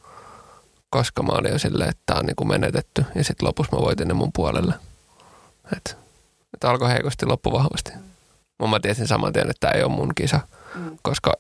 Koska 0.91 1.23
mä 1.23 1.33
olin 1.33 1.53
jo 1.53 1.59
silleen, 1.59 1.91
että 1.91 2.03
tää 2.07 2.17
on 2.17 2.27
niinku 2.27 2.45
menetetty. 2.45 3.05
Ja 3.15 3.25
sitten 3.25 3.49
lopussa 3.49 3.77
mä 3.77 3.83
voitin 3.83 4.09
ne 4.09 4.15
mun 4.15 4.33
puolelle. 4.33 4.75
Et 5.77 5.99
että 6.55 6.71
alkoi 6.71 6.91
heikosti, 6.91 7.27
loppu 7.27 7.53
vahvasti. 7.53 7.93
Mä, 8.59 8.67
mä 8.67 8.81
tiesin 8.81 9.07
saman 9.07 9.33
tien, 9.33 9.51
että 9.51 9.61
tämä 9.61 9.73
ei 9.73 9.83
ole 9.83 9.93
mun 9.93 10.13
kisa, 10.15 10.41
mm. 10.75 10.99
koska 11.03 11.35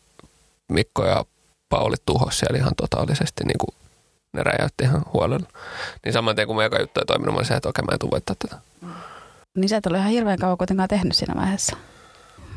Mikko 0.69 1.07
ja 1.07 1.25
Pauli 1.69 1.97
tuhos 2.07 2.39
siellä 2.39 2.59
ihan 2.59 2.73
totaalisesti, 2.77 3.45
niin 3.45 3.59
kuin 3.59 3.77
ne 4.33 4.43
räjäytti 4.43 4.85
ihan 4.85 5.03
huolella. 5.13 5.47
Niin 6.05 6.13
saman 6.13 6.37
tien 6.37 6.47
kun 6.47 6.57
mä 6.57 6.63
joka 6.63 6.81
juttu 6.81 7.01
ei 7.01 7.07
toiminut, 7.07 7.35
mä 7.35 7.39
olisin, 7.39 7.57
että 7.57 7.69
okei, 7.69 7.85
mä 7.85 7.93
en 7.93 7.99
tule 7.99 8.21
tätä. 8.21 8.59
Niin 9.57 9.69
sä 9.69 9.77
et 9.77 9.87
ole 9.87 9.99
ihan 9.99 10.11
hirveän 10.11 10.39
kauan 10.39 10.59
kuitenkaan 10.59 10.89
tehnyt 10.89 11.17
siinä 11.17 11.35
vaiheessa. 11.37 11.77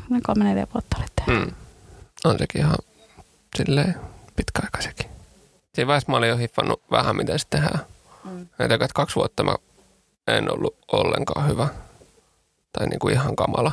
Noin 0.08 0.22
kolme 0.22 0.44
neljä 0.44 0.66
vuotta 0.74 0.96
olit 0.98 1.12
tehnyt. 1.16 1.46
Mm. 1.46 1.54
On 2.24 2.38
sekin 2.38 2.60
ihan 2.60 2.76
silleen 3.56 3.94
pitkäaikaisekin. 4.36 5.06
Siinä 5.74 5.86
vaiheessa 5.86 6.12
mä 6.12 6.18
olin 6.18 6.28
jo 6.28 6.36
hiffannut 6.36 6.82
vähän, 6.90 7.16
miten 7.16 7.38
se 7.38 7.46
tehdään. 7.50 7.80
Mm. 8.24 8.42
Että 8.58 8.88
kaksi 8.94 9.16
vuotta 9.16 9.44
mä 9.44 9.54
en 10.26 10.52
ollut 10.52 10.76
ollenkaan 10.92 11.48
hyvä. 11.48 11.68
Tai 12.72 12.86
niin 12.86 12.98
kuin 12.98 13.14
ihan 13.14 13.36
kamala. 13.36 13.72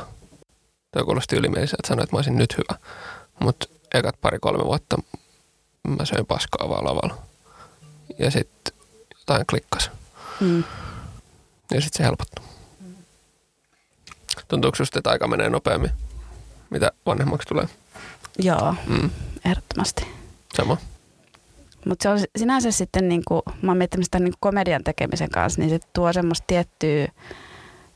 Toi 0.92 1.04
kuulosti 1.04 1.36
ylimieliseltä 1.36 1.88
sanoa, 1.88 2.02
että 2.04 2.14
mä 2.16 2.18
olisin 2.18 2.36
nyt 2.38 2.56
hyvä. 2.58 2.78
Mutta 3.38 3.66
ekat 3.94 4.20
pari-kolme 4.20 4.64
vuotta 4.64 4.96
mä 5.88 6.04
söin 6.04 6.26
paskaa 6.26 6.68
vaan 6.68 6.84
lavalla. 6.84 7.22
Ja 8.18 8.30
sitten 8.30 8.74
jotain 9.18 9.46
klikkas. 9.46 9.90
Mm. 10.40 10.64
Ja 11.70 11.80
sitten 11.80 11.98
se 11.98 12.04
helpottui. 12.04 12.44
Tuntuuko 14.48 14.76
just, 14.78 14.96
että 14.96 15.10
aika 15.10 15.28
menee 15.28 15.48
nopeammin, 15.50 15.90
mitä 16.70 16.92
vanhemmaksi 17.06 17.48
tulee? 17.48 17.68
Joo, 18.38 18.74
Mm. 18.86 19.10
ehdottomasti. 19.44 20.06
Sama. 20.56 20.76
Mutta 21.86 22.02
se 22.02 22.08
on 22.08 22.18
sinänsä 22.38 22.70
sitten, 22.70 23.08
niin 23.08 23.22
kuin, 23.28 23.42
mä 23.62 23.70
oon 23.70 23.78
miettinyt 23.78 24.04
sitä 24.04 24.18
niin 24.18 24.34
komedian 24.40 24.84
tekemisen 24.84 25.30
kanssa, 25.30 25.60
niin 25.60 25.70
se 25.70 25.78
tuo 25.92 26.12
semmoista 26.12 26.44
tiettyä 26.46 27.08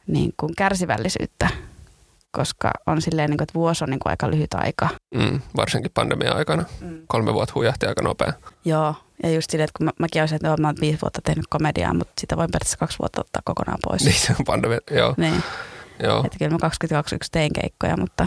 niin 0.06 0.34
kuin 0.36 0.54
kärsivällisyyttä, 0.56 1.48
koska 2.36 2.70
on 2.86 3.02
silleen, 3.02 3.30
niin 3.30 3.38
kuin, 3.38 3.44
että 3.44 3.54
vuosi 3.54 3.84
on 3.84 3.90
niin 3.90 4.00
kuin 4.00 4.10
aika 4.10 4.30
lyhyt 4.30 4.54
aika. 4.54 4.88
Mm. 5.14 5.40
Varsinkin 5.56 5.90
pandemian 5.94 6.36
aikana. 6.36 6.64
Mm. 6.80 6.98
Kolme 7.08 7.34
vuotta 7.34 7.52
huijahti 7.54 7.86
aika 7.86 8.02
nopea. 8.02 8.32
Joo, 8.64 8.94
ja 9.22 9.30
just 9.30 9.50
silleen, 9.50 9.64
että 9.64 9.78
kun 9.78 9.84
mä, 9.84 9.90
mäkin 9.98 10.22
olisin, 10.22 10.36
että 10.36 10.56
mä 10.62 10.68
oon 10.68 10.76
viisi 10.80 11.00
vuotta 11.02 11.20
tehnyt 11.24 11.46
komediaa, 11.50 11.94
mutta 11.94 12.12
sitä 12.20 12.36
voin 12.36 12.50
periaatteessa 12.50 12.78
kaksi 12.78 12.98
vuotta 12.98 13.20
ottaa 13.20 13.42
kokonaan 13.44 13.78
pois. 13.84 14.04
Niin 14.04 14.20
se 14.20 14.34
on 14.38 14.44
pandemia. 14.44 14.78
Joo. 14.90 15.14
Niin. 15.16 15.42
Joo. 16.02 16.22
Että 16.24 16.38
kyllä 16.38 16.50
mä 16.50 16.58
22 16.58 17.16
tein 17.32 17.52
keikkoja, 17.52 17.96
mutta 17.96 18.26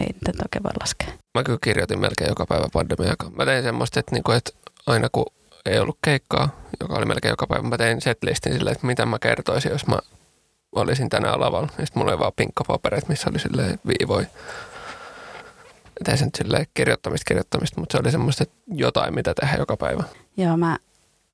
ei 0.00 0.06
niitä 0.06 0.42
oikein 0.44 0.62
voi 0.62 0.72
laskea. 0.80 1.08
Mä 1.38 1.42
kyllä 1.42 1.58
kirjoitin 1.64 2.00
melkein 2.00 2.28
joka 2.28 2.46
päivä 2.46 2.66
pandemian 2.72 3.10
aikaan. 3.10 3.32
Mä 3.36 3.44
tein 3.44 3.62
semmoista, 3.62 4.00
että, 4.00 4.14
niinku, 4.14 4.32
että 4.32 4.50
aina 4.86 5.08
kun 5.12 5.26
ei 5.66 5.78
ollut 5.78 5.98
keikkaa, 6.04 6.48
joka 6.80 6.94
oli 6.94 7.06
melkein 7.06 7.32
joka 7.32 7.46
päivä, 7.46 7.68
mä 7.68 7.78
tein 7.78 8.00
setlistin 8.00 8.52
silleen, 8.52 8.72
että 8.72 8.86
mitä 8.86 9.06
mä 9.06 9.18
kertoisin, 9.18 9.72
jos 9.72 9.86
mä 9.86 9.98
olisin 10.72 11.08
tänään 11.08 11.40
lavalla. 11.40 11.68
Ja 11.78 11.86
sitten 11.86 12.00
mulla 12.00 12.12
oli 12.12 12.20
vaan 12.20 12.32
pinkkapapereita, 12.36 13.06
missä 13.08 13.30
oli 13.30 13.38
silleen 13.38 13.78
viivoi. 13.86 14.26
Tein 16.04 16.18
sen 16.18 16.26
nyt 16.26 16.34
silleen 16.34 16.66
kirjoittamista 16.74 17.28
kirjoittamista, 17.28 17.80
mutta 17.80 17.92
se 17.92 17.98
oli 18.02 18.10
semmoista, 18.10 18.44
jotain 18.66 19.14
mitä 19.14 19.34
tehdä 19.34 19.56
joka 19.56 19.76
päivä. 19.76 20.04
Joo, 20.36 20.56
mä 20.56 20.78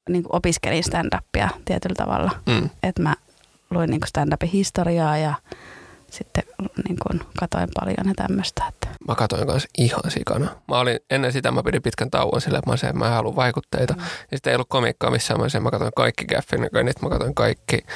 niin 0.08 0.24
opiskelin 0.28 0.84
stand-upia 0.84 1.48
tietyllä 1.64 1.94
tavalla. 1.96 2.30
Mm. 2.46 2.70
Että 2.82 3.02
mä 3.02 3.14
luin 3.70 3.90
niin 3.90 4.00
stand-upin 4.06 4.48
historiaa 4.52 5.16
ja 5.18 5.34
sitten 6.10 6.44
niin 6.88 6.96
kuin 7.02 7.20
katoin 7.38 7.68
paljon 7.80 8.08
ja 8.08 8.14
tämmöistä. 8.16 8.64
Että. 8.68 8.88
Mä 9.08 9.14
katsoin 9.14 9.46
kanssa 9.46 9.68
ihan 9.78 10.10
sikana. 10.10 10.48
Mä 10.68 10.78
olin, 10.78 10.98
ennen 11.10 11.32
sitä 11.32 11.50
mä 11.50 11.62
pidin 11.62 11.82
pitkän 11.82 12.10
tauon 12.10 12.40
sillä, 12.40 12.58
että 12.58 12.70
mä 12.70 12.74
että 12.74 12.92
mä 12.92 13.06
en 13.06 13.12
halua 13.12 13.36
vaikutteita. 13.36 13.94
Mm. 13.94 14.00
Ja 14.00 14.36
sitten 14.36 14.50
ei 14.50 14.54
ollut 14.56 14.68
komiikkaa 14.68 15.10
missään. 15.10 15.40
Mä, 15.40 15.44
olisin, 15.44 15.62
mä 15.62 15.70
katsoin 15.70 15.92
kaikki 15.96 16.24
Gaffinit, 16.24 16.72
mä 17.02 17.08
katsoin 17.08 17.34
kaikki 17.34 17.86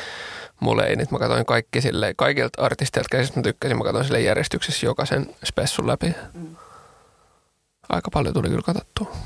Muleinit, 0.60 1.10
mä 1.10 1.18
katsoin 1.18 1.46
kaikki 1.46 1.80
sille, 1.80 2.14
kaikilta 2.16 2.62
artisteilta, 2.62 3.08
keistä 3.10 3.38
mä 3.38 3.42
tykkäsin, 3.42 3.78
mä 3.78 3.84
katsoin 3.84 4.04
sille 4.04 4.20
järjestyksessä 4.20 4.86
jokaisen 4.86 5.34
spessun 5.44 5.86
läpi. 5.86 6.14
Mm. 6.34 6.56
Aika 7.88 8.10
paljon 8.12 8.34
tuli 8.34 8.48
kyllä 8.48 8.62
katsottua. 8.62 9.16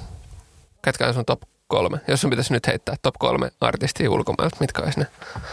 Ketkä 0.83 1.07
on 1.07 1.15
sun 1.15 1.25
top 1.25 1.43
kolme? 1.67 2.01
Jos 2.09 2.21
sun 2.21 2.31
pitäisi 2.31 2.53
nyt 2.53 2.67
heittää 2.67 2.95
top 3.03 3.15
kolme 3.19 3.51
artistia 3.61 4.11
ulkomailta, 4.11 4.57
mitkä 4.61 4.83
olisi 4.83 5.01
ne? 5.01 5.07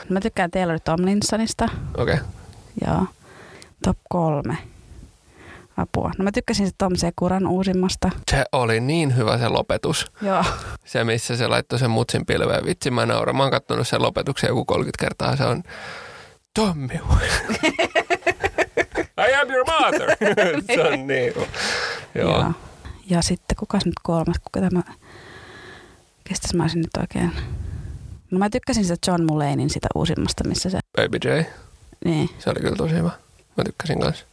Mä 0.10 0.20
tykkään 0.20 0.52
Taylor 0.52 0.80
Tomlinsonista. 0.80 1.70
Okei. 1.98 2.14
Okay. 2.14 2.26
Joo. 2.88 3.06
Top 3.84 3.98
kolme. 4.10 4.58
Apua. 5.82 6.12
No 6.18 6.24
mä 6.24 6.32
tykkäsin 6.32 6.68
se 6.68 6.74
Tom 6.78 6.96
Sekuran 6.96 7.48
uusimmasta. 7.48 8.10
Se 8.32 8.44
oli 8.52 8.80
niin 8.80 9.18
hyvä 9.18 9.38
se 9.38 9.48
lopetus. 9.48 10.12
Joo. 10.22 10.44
Se, 10.86 11.04
missä 11.04 11.36
se 11.36 11.48
laittoi 11.48 11.80
sen 11.80 11.92
mutsin 11.92 12.26
pilveen. 12.26 12.66
Vitsi, 12.66 12.92
mä 12.92 13.06
nauran. 13.06 13.36
Mä 13.36 13.44
oon 13.44 13.52
kattonut 13.52 13.88
sen 13.88 14.02
lopetuksen 14.02 14.48
joku 14.48 14.66
30 14.66 15.02
kertaa. 15.06 15.36
Se 15.36 15.44
on 15.44 15.64
Tommi. 16.54 16.94
I 19.18 19.34
am 19.42 19.50
your 19.50 19.66
mother. 19.66 20.18
se 20.76 20.82
on 20.82 21.08
niin. 21.08 21.34
Joo. 21.36 21.48
Joo. 22.16 22.52
Ja 23.10 23.22
sitten 23.22 23.56
kukas 23.58 23.86
nyt 23.86 23.94
kolmas, 24.04 24.36
kuka 24.40 24.70
tämä, 24.70 24.82
kestäs 26.24 26.54
mä 26.54 26.64
olisin 26.64 26.82
nyt 26.82 26.98
oikein. 27.00 27.32
No 28.32 28.40
mä 28.40 28.50
tykkäsin 28.50 28.86
sitä 28.86 29.12
John 29.12 29.24
Mullanein 29.24 29.70
sitä 29.70 29.88
uusimmasta, 29.96 30.44
missä 30.48 30.70
se, 30.70 30.80
Baby 30.98 31.18
J. 31.24 31.28
niin. 32.06 32.30
Se 32.40 32.50
oli 32.50 32.60
kyllä 32.60 32.76
tosi 32.76 32.96
hyvä. 32.96 33.12
Mä 33.58 33.64
tykkäsin 33.64 34.00
kanssa. 34.00 34.26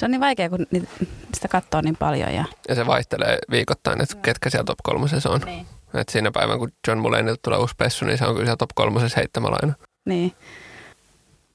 Se 0.00 0.04
on 0.06 0.10
niin 0.10 0.20
vaikea, 0.20 0.50
kun 0.50 0.66
niitä, 0.70 0.88
sitä 1.34 1.48
katsoo 1.48 1.80
niin 1.80 1.96
paljon 1.96 2.34
ja 2.34 2.44
Ja 2.68 2.74
se 2.74 2.86
vaihtelee 2.86 3.38
viikoittain, 3.50 4.00
että 4.00 4.16
ketkä 4.22 4.50
siellä 4.50 4.64
top 4.64 4.78
kolmosessa 4.82 5.30
on. 5.30 5.40
niin. 5.44 5.66
Et 5.94 6.08
siinä 6.08 6.30
päivän, 6.30 6.58
kun 6.58 6.72
John 6.88 6.98
Mulaneyilta 7.00 7.40
tulee 7.42 7.58
uusi 7.58 7.74
pessu, 7.78 8.04
niin 8.04 8.18
se 8.18 8.24
on 8.24 8.32
kyllä 8.34 8.44
siellä 8.46 8.56
top 8.56 8.70
kolmosessa 8.74 9.16
heittämällä 9.20 9.58
aina. 9.62 9.74
niin. 10.04 10.32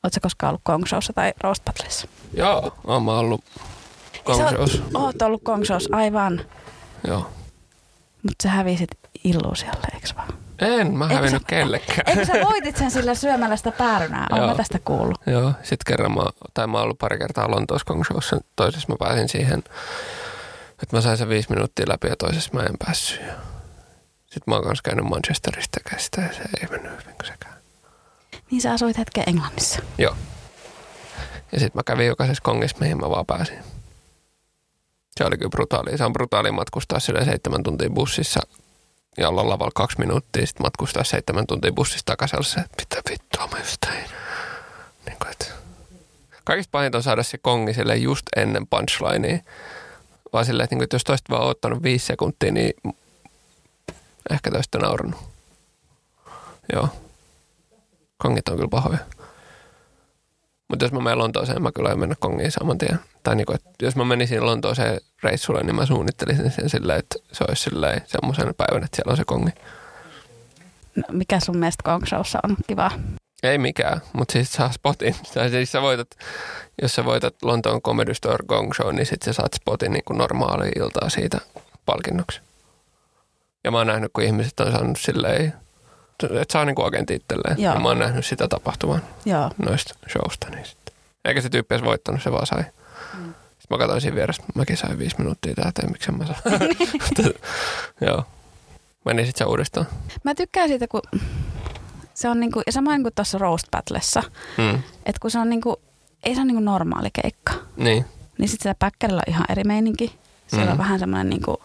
Oletko 0.03 0.19
koskaan 0.21 0.49
ollut 0.49 0.61
Gong 0.65 0.85
Showssa 0.85 1.13
tai 1.13 1.33
Roast 1.43 1.65
Battlessa? 1.65 2.07
Joo, 2.33 2.73
oon 2.83 3.03
mä 3.03 3.11
ollut 3.19 3.43
Gong 4.25 4.41
oot- 4.43 4.49
Shows. 4.49 4.81
Oot 4.93 5.21
ollut 5.21 5.43
Gong 5.43 5.63
Showssa, 5.65 5.89
aivan. 5.97 6.41
Joo. 7.07 7.31
Mutta 8.23 8.43
sä 8.43 8.49
hävisit 8.49 8.89
illuusiolle, 9.23 9.87
eikö 9.93 10.07
vaan? 10.17 10.33
En 10.59 10.97
mä 10.97 11.07
hävinnyt 11.07 11.41
sä- 11.41 11.47
kellekään. 11.47 12.01
Eikö 12.05 12.25
sä 12.25 12.33
voitit 12.33 12.77
sen 12.77 12.91
sillä 12.91 13.15
syömällä 13.15 13.55
sitä 13.55 13.71
päärynää? 13.71 14.27
Mä 14.47 14.55
tästä 14.55 14.79
kuullut. 14.85 15.17
Joo, 15.25 15.51
sitten 15.63 15.85
kerran 15.87 16.11
mä, 16.11 16.21
tai 16.53 16.67
mä 16.67 16.77
oon 16.77 16.83
ollut 16.83 16.97
pari 16.97 17.17
kertaa 17.17 17.51
Lontoossa 17.51 17.85
Gong 17.85 18.03
Showssa. 18.05 18.37
Toisessa 18.55 18.87
mä 18.89 18.95
pääsin 18.99 19.29
siihen, 19.29 19.59
että 20.83 20.97
mä 20.97 21.01
sain 21.01 21.17
sen 21.17 21.29
viisi 21.29 21.49
minuuttia 21.49 21.85
läpi 21.89 22.07
ja 22.07 22.15
toisessa 22.15 22.49
mä 22.53 22.61
en 22.63 22.75
päässyt. 22.85 23.21
Sitten 24.25 24.43
mä 24.47 24.55
oon 24.55 24.63
kanssa 24.63 24.83
käynyt 24.83 25.05
Manchesterista 25.05 25.79
kästä 25.89 26.21
ja 26.21 26.33
se 26.33 26.41
ei 26.61 26.67
mennyt 26.71 26.91
hyvin 26.91 27.15
kuin 27.15 27.27
sekään. 27.27 27.55
Niin 28.51 28.61
sä 28.61 28.73
asuit 28.73 28.97
hetken 28.97 29.23
Englannissa. 29.27 29.81
Joo. 29.97 30.15
Ja 31.51 31.59
sitten 31.59 31.79
mä 31.79 31.83
kävin 31.85 32.07
jokaisessa 32.07 32.43
kongissa, 32.43 32.77
mihin 32.79 32.99
mä 32.99 33.09
vaan 33.09 33.25
pääsin. 33.25 33.57
Se 35.17 35.25
oli 35.25 35.37
kyllä 35.37 35.49
brutaali. 35.49 35.97
Se 35.97 36.05
on 36.05 36.13
brutaali 36.13 36.51
matkustaa 36.51 36.99
sille 36.99 37.25
seitsemän 37.25 37.63
tuntia 37.63 37.89
bussissa 37.89 38.39
ja 39.17 39.29
olla 39.29 39.49
lavalla 39.49 39.71
kaksi 39.75 39.99
minuuttia, 39.99 40.47
sitten 40.47 40.65
matkustaa 40.65 41.03
seitsemän 41.03 41.47
tuntia 41.47 41.71
bussissa 41.71 42.05
takaisin. 42.05 42.43
Se, 42.43 42.59
että 42.59 42.75
mitä 42.79 43.11
vittua 43.11 43.47
mä 43.47 43.59
just 43.59 43.77
tein. 43.81 44.09
Niin 45.05 45.17
kuin, 45.19 45.31
että... 45.31 45.45
Kaikista 46.43 46.71
pahinta 46.71 46.97
on 46.97 47.03
saada 47.03 47.23
se 47.23 47.37
kongi 47.37 47.73
sille 47.73 47.95
just 47.97 48.25
ennen 48.35 48.67
punchlinea. 48.67 49.39
Vaan 50.33 50.45
silleen, 50.45 50.63
että, 50.63 50.73
niin 50.73 50.79
kuin, 50.79 50.83
että 50.83 50.95
jos 50.95 51.03
toista 51.03 51.33
vaan 51.33 51.47
ottanut 51.47 51.83
viisi 51.83 52.05
sekuntia, 52.05 52.51
niin 52.51 52.73
ehkä 54.29 54.51
toista 54.51 54.77
naurannut. 54.77 55.19
Joo. 56.73 56.89
Kongit 58.17 58.47
on 58.47 58.55
kyllä 58.55 58.69
pahoja. 58.69 58.99
Mutta 60.67 60.85
jos 60.85 60.91
mä 60.91 60.99
menen 60.99 61.17
Lontooseen, 61.19 61.61
mä 61.61 61.71
kyllä 61.71 61.89
aion 61.89 61.99
mennä 61.99 62.15
kongiin 62.19 62.51
saman 62.51 62.77
tien. 62.77 62.99
Tai 63.23 63.35
niinku, 63.35 63.53
että 63.53 63.69
jos 63.81 63.95
mä 63.95 64.05
menisin 64.05 64.45
Lontooseen 64.45 65.01
reissulle, 65.23 65.63
niin 65.63 65.75
mä 65.75 65.85
suunnittelisin 65.85 66.51
sen 66.51 66.69
silleen, 66.69 66.99
että 66.99 67.15
se 67.31 67.43
olisi 67.47 67.63
silleen 67.63 68.01
semmoisen 68.05 68.55
päivän, 68.57 68.83
että 68.83 68.95
siellä 68.95 69.11
on 69.11 69.17
se 69.17 69.23
kongi. 69.25 69.51
No, 70.95 71.03
mikä 71.11 71.39
sun 71.39 71.57
mielestä 71.57 71.83
Gong 71.83 72.05
Showssa 72.05 72.39
on 72.43 72.55
kiva? 72.67 72.91
Ei 73.43 73.57
mikään, 73.57 74.01
mutta 74.13 74.31
siis 74.31 74.53
saa 74.53 74.71
spotin. 74.71 75.15
Tai 75.33 75.49
siis 75.49 75.71
sä 75.71 75.81
voitat, 75.81 76.07
jos 76.81 76.95
sä 76.95 77.05
voitat 77.05 77.35
Lontoon 77.41 77.81
Comedy 77.81 78.13
Store 78.13 78.45
Gong 78.47 78.73
Show, 78.73 78.95
niin 78.95 79.05
sit 79.05 79.21
sä 79.21 79.33
saat 79.33 79.53
spotin 79.53 79.91
niin 79.91 80.03
kuin 80.05 80.17
normaali 80.17 80.71
iltaa 80.75 81.09
siitä 81.09 81.37
palkinnoksi. 81.85 82.41
Ja 83.63 83.71
mä 83.71 83.77
oon 83.77 83.87
nähnyt, 83.87 84.11
kun 84.13 84.23
ihmiset 84.23 84.59
on 84.59 84.71
saanut 84.71 84.97
silleen, 84.99 85.53
että 86.23 86.53
saa 86.53 86.65
niin 86.65 86.75
kuin 86.75 86.85
agentti 86.87 87.13
itselleen. 87.15 87.55
Joo. 87.61 87.73
Ja 87.73 87.79
mä 87.79 87.87
oon 87.87 87.99
nähnyt 87.99 88.25
sitä 88.25 88.47
tapahtuvan 88.47 89.01
Joo. 89.25 89.49
noista 89.57 89.93
showsta. 90.11 90.49
Niin 90.49 90.65
sitten. 90.65 90.95
Eikä 91.25 91.41
se 91.41 91.49
tyyppi 91.49 91.75
edes 91.75 91.85
voittanut, 91.85 92.23
se 92.23 92.31
vaan 92.31 92.45
sai. 92.47 92.61
Mm. 92.61 93.33
Sitten 93.59 93.67
mä 93.69 93.77
katsoin 93.77 94.01
siinä 94.01 94.15
vieressä, 94.15 94.43
mäkin 94.55 94.77
sain 94.77 94.99
viisi 94.99 95.15
minuuttia 95.17 95.53
täältä, 95.55 95.87
miksi 95.87 96.11
mä 96.11 96.25
saan. 96.25 96.39
Joo. 98.07 98.23
Meni 99.05 99.25
sitten 99.25 99.45
se 99.45 99.49
uudestaan. 99.49 99.85
Mä 100.23 100.35
tykkään 100.35 100.67
siitä, 100.69 100.87
kun 100.87 101.01
se 102.13 102.29
on 102.29 102.39
niinku, 102.39 102.61
ja 102.65 102.71
samoin 102.71 103.03
kuin 103.03 103.13
tuossa 103.15 103.37
Roast 103.37 103.67
Battlessa, 103.71 104.23
Mm. 104.57 104.75
että 105.05 105.19
kun 105.21 105.31
se 105.31 105.39
on 105.39 105.49
niinku, 105.49 105.81
ei 106.23 106.35
se 106.35 106.41
ole 106.41 106.47
niinku 106.47 106.63
normaali 106.63 107.09
keikka, 107.21 107.53
Niin. 107.77 108.05
niin 108.37 108.49
sitten 108.49 108.63
siellä 108.63 108.75
päkkärillä 108.79 109.21
on 109.27 109.33
ihan 109.33 109.45
eri 109.49 109.63
meininki. 109.63 110.19
Siellä 110.47 110.65
Mm. 110.65 110.71
on 110.71 110.77
vähän 110.77 110.99
semmoinen, 110.99 111.29
niinku, 111.29 111.63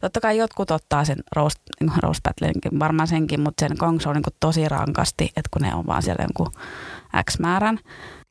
totta 0.00 0.20
kai 0.20 0.38
jotkut 0.38 0.70
ottaa 0.70 1.04
sen 1.04 1.18
roast, 1.36 1.58
roast 2.02 2.22
battlenkin, 2.22 2.78
varmaan 2.80 3.08
senkin, 3.08 3.40
mutta 3.40 3.60
sen 3.68 3.76
Gong 3.78 4.00
Show 4.00 4.14
niinku 4.14 4.30
tosi 4.40 4.68
rankasti, 4.68 5.24
että 5.24 5.48
kun 5.50 5.62
ne 5.62 5.74
on 5.74 5.86
vaan 5.86 6.02
siellä 6.02 6.24
jonkun 6.24 6.52
X 7.30 7.38
määrän. 7.38 7.78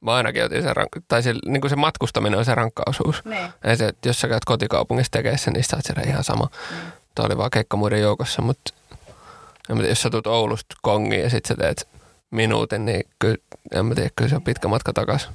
Mä 0.02 0.14
ainakin 0.14 0.44
otin 0.46 0.62
sen, 0.64 0.76
rank- 0.78 1.02
tai 1.08 1.24
se, 1.24 1.34
niin 1.46 1.62
kuin 1.62 1.70
se 1.70 1.76
matkustaminen 1.76 2.40
on 2.40 2.46
se 2.46 2.56
rankka 2.56 2.84
osuus. 2.88 3.26
Niin. 3.26 3.48
Ei 3.64 3.78
se, 3.78 3.94
jos 4.06 4.22
sä 4.22 4.28
käyt 4.28 4.46
kotikaupungissa 4.46 5.12
tekemään 5.12 5.40
sen, 5.40 5.54
niin 5.54 5.64
sä 5.64 5.76
oot 5.76 5.86
siellä 5.86 6.04
ihan 6.12 6.24
sama. 6.24 6.48
Niin. 6.72 6.82
Tuo 7.16 7.26
oli 7.26 7.38
vaan 7.38 7.52
keikka 7.52 7.78
muiden 7.78 8.02
joukossa, 8.02 8.42
mutta 8.42 8.74
jos 9.90 10.02
sä 10.02 10.10
tulet 10.10 10.28
Oulusta 10.28 10.76
kongiin 10.82 11.22
ja 11.24 11.30
sit 11.30 11.46
sä 11.46 11.56
teet 11.56 11.88
minuutin, 12.32 12.86
niin 12.86 13.04
kyllä, 13.20 13.38
en 13.76 13.86
mä 13.86 13.96
tiedä, 13.96 14.10
kyllä 14.16 14.30
se 14.30 14.36
on 14.36 14.42
pitkä 14.42 14.68
matka 14.68 14.94
takaisin. 14.94 15.30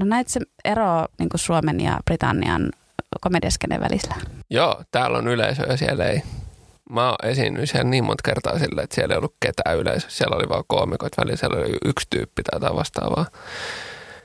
No 0.00 0.06
näet 0.06 0.28
se 0.28 0.40
ero 0.64 1.04
niin 1.18 1.28
kuin 1.28 1.40
Suomen 1.40 1.80
ja 1.80 1.98
Britannian 2.04 2.70
komediaskeneen 3.20 3.80
välillä? 3.80 4.14
Joo, 4.50 4.82
täällä 4.90 5.18
on 5.18 5.28
yleisö 5.28 5.62
ja 5.62 5.76
siellä 5.76 6.04
ei. 6.04 6.22
Mä 6.90 7.08
oon 7.08 7.16
esiinnyt 7.22 7.70
siellä 7.70 7.90
niin 7.90 8.04
monta 8.04 8.22
kertaa 8.24 8.58
sillä, 8.58 8.82
että 8.82 8.94
siellä 8.94 9.14
ei 9.14 9.18
ollut 9.18 9.36
ketään 9.40 9.78
yleisö. 9.78 10.06
Siellä 10.10 10.36
oli 10.36 10.48
vaan 10.48 10.64
koomikot 10.66 11.12
välillä, 11.18 11.36
siellä 11.36 11.58
oli 11.58 11.76
yksi 11.84 12.06
tyyppi 12.10 12.42
tai 12.42 12.56
jotain 12.56 12.76
vastaavaa. 12.76 13.26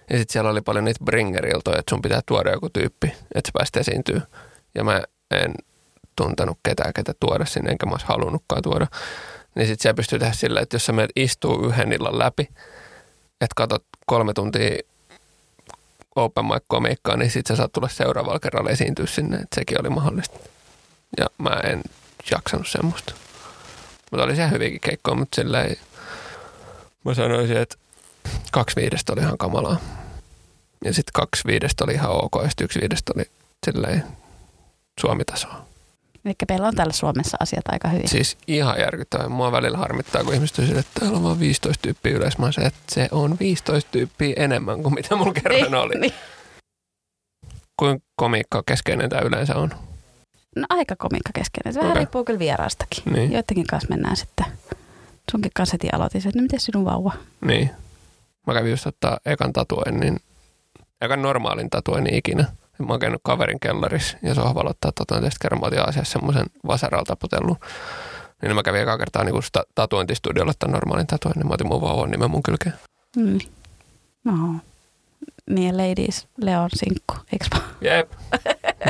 Ja 0.10 0.18
sitten 0.18 0.34
siellä 0.34 0.50
oli 0.50 0.62
paljon 0.62 0.86
niitä 0.86 1.06
bringeriltoja, 1.06 1.80
että 1.80 1.90
sun 1.90 2.02
pitää 2.02 2.22
tuoda 2.26 2.52
joku 2.52 2.70
tyyppi, 2.70 3.08
että 3.36 3.48
sä 3.48 3.52
pääsit 3.54 3.78
esiintyä. 3.78 4.22
Ja 4.76 4.84
mä 4.84 5.02
en 5.32 5.54
tuntenut 6.16 6.60
ketään, 6.64 6.94
ketä 6.94 7.14
tuoda 7.20 7.46
sinne, 7.46 7.72
enkä 7.72 7.86
mä 7.86 7.92
olisi 7.92 8.06
halunnutkaan 8.06 8.62
tuoda. 8.62 8.88
Niin 9.56 9.68
sitten 9.68 9.82
siellä 9.82 9.96
pystyy 9.96 10.20
tehdä 10.20 10.34
sillä, 10.34 10.62
että 10.62 10.76
jos 10.76 10.86
sä 10.86 10.94
menet 10.94 11.12
istuu 11.16 11.66
yhden 11.66 11.94
illan 11.94 12.20
läpi, 12.20 12.50
että 13.42 13.54
katsot 13.56 13.84
kolme 14.06 14.34
tuntia 14.34 14.78
open 16.24 16.46
mic 16.46 16.64
komiikkaa, 16.68 17.18
niin 17.18 17.32
sitten 17.32 17.56
sä 17.56 17.58
saat 17.58 17.72
tulla 17.72 17.88
seuraavalla 17.88 18.40
kerralla 18.40 18.70
esiintyä 18.70 19.06
sinne, 19.06 19.38
että 19.38 19.56
sekin 19.56 19.82
oli 19.82 19.90
mahdollista. 19.90 20.40
Ja 21.18 21.26
mä 21.38 21.50
en 21.64 21.82
jaksanut 22.32 22.68
semmoista. 22.68 23.14
Mutta 24.12 24.24
oli 24.24 24.36
se 24.36 24.50
hyvinkin 24.50 24.82
keikkoa, 24.82 25.16
mutta 25.16 25.36
silleen 25.36 25.78
mä 27.06 27.14
sanoisin, 27.14 27.58
että 27.58 27.76
kaksi 28.52 28.76
viidestä 28.76 29.14
oli 29.14 29.22
ihan 29.22 29.38
kamalaa. 29.38 29.78
Ja 30.86 30.94
sitten 30.94 31.14
kaksi 31.14 31.44
viidestä 31.48 31.84
oli 31.84 31.94
ihan 31.94 32.12
ok, 32.12 32.34
ja 32.44 32.50
sitten 32.50 32.66
yksi 32.66 32.80
viidestä 32.82 33.12
oli 33.16 33.30
silleen 33.66 34.04
Suomitasoa. 35.00 35.69
Eli 36.30 36.36
meillä 36.50 36.68
on 36.68 36.76
täällä 36.76 36.94
Suomessa 36.94 37.38
asiat 37.40 37.68
aika 37.68 37.88
hyvin. 37.88 38.10
Siis 38.10 38.38
ihan 38.48 38.80
järkyttävää. 38.80 39.30
Mua 39.30 39.52
välillä 39.52 39.78
harmittaa, 39.78 40.24
kun 40.24 40.34
ihmiset 40.34 40.56
sille, 40.56 40.80
että 40.80 41.00
täällä 41.00 41.18
on 41.18 41.24
vaan 41.24 41.40
15 41.40 41.82
tyyppiä 41.82 42.18
yleensä. 42.18 42.40
Mä 42.40 42.52
se, 42.52 42.62
että 42.62 42.80
se 42.88 43.08
on 43.12 43.38
15 43.40 43.92
tyyppiä 43.92 44.34
enemmän 44.38 44.84
kuin 44.84 44.94
mitä 44.94 45.16
mulla 45.16 45.34
kerran 45.34 45.76
oli. 45.76 46.00
Niin. 46.00 46.14
Kuinka 47.78 48.06
komiikka 48.16 48.64
keskeinen 48.66 49.10
tämä 49.10 49.22
yleensä 49.22 49.56
on? 49.56 49.70
No 50.56 50.66
aika 50.70 50.96
komikka 50.98 51.30
keskeinen. 51.36 51.74
Se 51.74 51.80
vähän 51.80 51.92
Okei. 51.92 52.00
riippuu 52.00 52.24
kyllä 52.24 52.40
vieraastakin. 52.40 53.04
Niin. 53.14 53.32
Joidenkin 53.32 53.68
kanssa 53.68 53.90
mennään 53.90 54.16
sitten. 54.16 54.46
Sunkin 55.32 55.52
kanssa 55.56 55.74
heti 55.74 55.90
aloitin, 55.94 56.28
että 56.28 56.40
no 56.40 56.42
miten 56.42 56.60
sinun 56.60 56.86
vauva? 56.86 57.14
Niin. 57.46 57.70
Mä 58.48 58.54
kävin 58.54 58.72
just 58.72 58.88
ottaa 58.88 59.18
ekan 59.26 59.54
tatuoinnin, 59.54 60.20
ekan 61.02 61.22
normaalin 61.22 61.70
tatuoinnin 61.70 62.14
ikinä. 62.16 62.46
Mä 62.80 62.94
oon 62.94 63.00
käynyt 63.00 63.22
kaverin 63.24 63.60
kellarissa 63.60 64.18
ja 64.22 64.34
sohvalla 64.36 64.70
ottaa 64.70 64.92
tatuoinnin. 64.96 65.32
Sitten 65.32 65.46
kerran 65.46 65.60
mä 65.62 65.68
otin 65.68 65.80
Aasiassa 65.80 66.12
semmoisen 66.12 66.46
vasaralla 66.68 67.06
taputellun. 67.06 67.58
Niin 68.42 68.56
mä 68.56 68.64
kävin 68.64 68.82
eka 68.82 68.98
kertaa 68.98 69.24
niin 69.24 69.36
sta- 69.36 69.72
tatuointistudiolla 69.76 70.50
ottaa 70.52 70.70
normaalin 70.72 71.08
tatuoinnin. 71.08 71.48
Mä 71.48 71.54
otin 71.54 71.68
mun 71.68 71.82
vauvan 71.82 72.12
nimen 72.12 72.32
mun 72.32 72.44
kylkeen. 72.44 72.76
Mm. 73.18 73.40
No. 74.24 74.56
Niin 75.50 75.68
ja 75.68 75.90
ladies, 75.90 76.28
Leon 76.38 76.70
sinkku, 76.76 77.16
eikö 77.34 77.46
vaan? 77.52 77.64
Jep. 77.82 78.12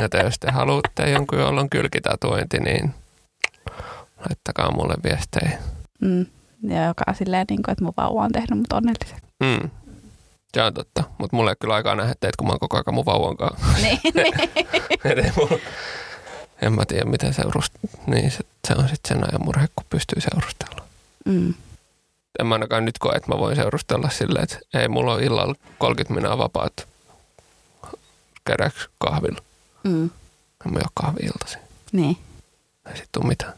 Ja 0.00 0.08
te, 0.08 0.18
jos 0.18 0.38
te 0.40 0.50
haluatte 0.50 1.10
jonkun, 1.10 1.38
jolla 1.38 1.60
on 1.60 1.70
kylkitatuointi, 1.70 2.58
niin 2.58 2.94
laittakaa 4.28 4.72
mulle 4.72 4.94
viestejä. 5.04 5.58
Mm. 6.00 6.26
Ja 6.62 6.84
joka 6.84 7.04
on 7.08 7.14
silleen, 7.14 7.46
niin 7.50 7.62
kuin, 7.62 7.72
että 7.72 7.84
mun 7.84 7.92
vauva 7.96 8.22
on 8.24 8.32
tehnyt 8.32 8.58
mut 8.58 8.72
onnelliseksi. 8.72 9.14
Mm. 9.40 9.70
Se 10.54 10.62
on 10.62 10.74
totta, 10.74 11.04
mutta 11.18 11.36
mulla 11.36 11.50
ei 11.50 11.52
ole 11.52 11.56
kyllä 11.60 11.74
aikaa 11.74 11.94
nähdä 11.94 12.14
teitä, 12.20 12.36
kun 12.38 12.46
mä 12.46 12.52
oon 12.52 12.60
koko 12.60 12.76
ajan 12.76 12.94
mun 12.94 13.04
vauvan 13.06 13.36
kanssa. 13.36 13.66
niin, 13.82 14.00
niin. 15.22 15.32
Mulla- 15.36 15.58
en 16.62 16.72
mä 16.72 16.84
tiedä, 16.84 17.04
miten 17.04 17.34
seurust... 17.34 17.72
Niin, 18.06 18.30
se, 18.30 18.38
se 18.68 18.74
on 18.78 18.88
sitten 18.88 19.08
sen 19.08 19.24
ajan 19.28 19.44
murhe, 19.44 19.68
kun 19.76 19.86
pystyy 19.90 20.20
seurustella. 20.20 20.84
Mm. 21.24 21.54
En 22.38 22.46
mä 22.46 22.54
ainakaan 22.54 22.84
nyt 22.84 22.98
koe, 22.98 23.16
että 23.16 23.28
mä 23.32 23.38
voin 23.38 23.56
seurustella 23.56 24.10
silleen, 24.10 24.42
että 24.42 24.58
ei, 24.74 24.88
mulla 24.88 25.14
on 25.14 25.22
illalla 25.22 25.54
30 25.78 26.14
minaa 26.14 26.38
vapaat 26.38 26.86
käydäänkö 28.44 28.78
kahvilla. 28.98 29.38
Mm. 29.84 30.04
En 30.66 30.72
mä 30.72 30.78
ole 30.78 30.84
kahvi-iltaisin. 30.94 31.60
Niin. 31.92 32.16
Ei 32.90 32.96
sit 32.96 33.08
tuu 33.12 33.22
mitään. 33.22 33.52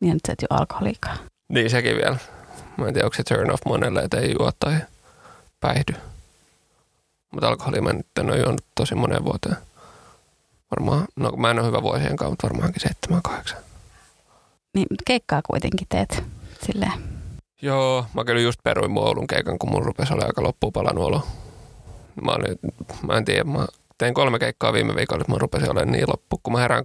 Niin 0.00 0.12
nyt 0.14 0.22
sä 0.26 0.32
et 0.32 0.42
juo 0.50 0.58
alkoholiikaa. 0.60 1.16
Niin, 1.48 1.70
sekin 1.70 1.96
vielä. 1.96 2.16
Mä 2.76 2.86
en 2.88 2.94
tiedä, 2.94 3.06
onko 3.06 3.16
se 3.16 3.22
turn 3.22 3.50
off 3.50 3.62
monelle, 3.66 4.00
että 4.00 4.16
ei 4.18 4.34
juo 4.38 4.52
tai 4.60 4.76
päihdy. 5.60 5.94
Mutta 7.30 7.48
alkoholia 7.48 7.82
mä 7.82 7.92
nyt 7.92 8.06
en 8.20 8.30
ole 8.30 8.38
juonut 8.38 8.64
tosi 8.74 8.94
moneen 8.94 9.24
vuoteen. 9.24 9.56
Varmaan, 10.70 11.06
no 11.16 11.30
mä 11.30 11.50
en 11.50 11.58
ole 11.58 11.66
hyvä 11.66 11.82
vuosienkaan, 11.82 12.32
mutta 12.32 12.46
varmaankin 12.46 12.82
seitsemän, 12.82 13.22
kahdeksan. 13.22 13.58
Niin, 14.74 14.86
mutta 14.90 15.02
keikkaa 15.06 15.40
kuitenkin 15.50 15.86
teet 15.88 16.24
silleen. 16.66 16.92
Joo, 17.62 18.06
mä 18.14 18.24
kyllä 18.24 18.40
just 18.40 18.60
peruin 18.62 18.90
mun 18.90 19.04
Oulun 19.04 19.26
keikan, 19.26 19.58
kun 19.58 19.70
mun 19.70 19.84
rupesi 19.84 20.12
olla 20.12 20.24
aika 20.24 20.42
loppuun 20.42 20.72
palannut 20.72 21.04
olo. 21.04 21.26
Mä, 22.22 22.32
olin, 22.32 22.58
mä 23.06 23.16
en 23.16 23.24
tiedä, 23.24 23.44
mä 23.44 23.66
tein 23.98 24.14
kolme 24.14 24.38
keikkaa 24.38 24.72
viime 24.72 24.94
viikolla, 24.96 25.20
että 25.20 25.32
mä 25.32 25.38
rupesin 25.38 25.70
olemaan 25.70 25.92
niin 25.92 26.08
loppu, 26.08 26.40
kun 26.42 26.52
mä 26.52 26.58
herään 26.60 26.84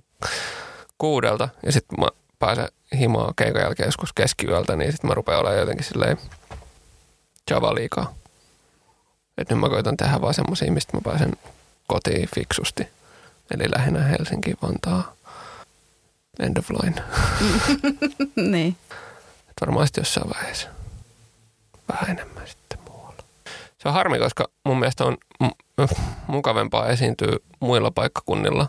kuudelta 0.98 1.50
ja 1.66 1.72
sitten 1.72 2.00
mä 2.00 2.08
pääsen 2.40 2.68
himaa 3.00 3.34
keikan 3.36 3.62
jälkeen 3.62 3.88
joskus 3.88 4.14
keskiyöltä, 4.14 4.76
niin 4.76 4.92
sitten 4.92 5.10
mä 5.10 5.14
rupean 5.14 5.40
olemaan 5.40 5.60
jotenkin 5.60 5.86
silleen 5.86 6.18
java 7.50 7.76
liikaa. 7.76 8.14
Et 9.38 9.50
nyt 9.50 9.60
mä 9.60 9.70
koitan 9.70 9.98
tehdä 9.98 10.22
vaan 10.22 10.34
semmosia, 10.34 10.72
mistä 10.72 10.98
mä 10.98 11.02
pääsen 11.04 11.32
kotiin 11.88 12.30
fiksusti. 12.36 12.88
Eli 13.52 13.64
lähinnä 13.76 14.04
Helsinki, 14.04 14.54
Vantaa, 14.62 15.16
end 16.40 16.58
of 16.58 16.70
line. 16.70 17.04
niin. 18.52 18.78
Et 19.50 19.54
varmaan 19.62 19.88
sitten 19.88 20.02
jossain 20.02 20.30
vaiheessa 20.30 20.70
vähän 21.90 22.10
enemmän 22.10 22.48
sitten 22.48 22.80
muualla. 22.90 23.24
Se 23.78 23.88
on 23.88 23.94
harmi, 23.94 24.20
koska 24.20 24.48
mun 24.66 24.80
mielestä 24.80 25.04
on 25.06 25.18
mukavempaa 26.28 26.88
esiintyä 26.88 27.38
muilla 27.60 27.92
paikkakunnilla, 27.92 28.68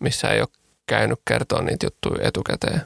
missä 0.00 0.28
ei 0.28 0.40
ole 0.40 0.48
käynyt 0.86 1.20
kertoa 1.24 1.62
niitä 1.62 1.86
juttuja 1.86 2.28
etukäteen. 2.28 2.82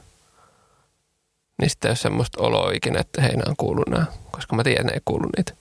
Niin 1.61 1.71
sitten 1.71 1.89
ei 1.89 1.91
ole 1.91 1.97
semmoista 1.97 2.43
oloa 2.43 2.73
ikinä, 2.73 3.01
että 3.01 3.23
heinään 3.23 3.57
kuulu 3.57 3.83
nämä, 3.89 4.07
koska 4.31 4.57
mä 4.57 4.65
tiedän, 4.65 4.81
että 4.81 4.91
ne 4.91 4.95
ei 4.95 5.03
kuulu 5.05 5.29
niitä. 5.37 5.53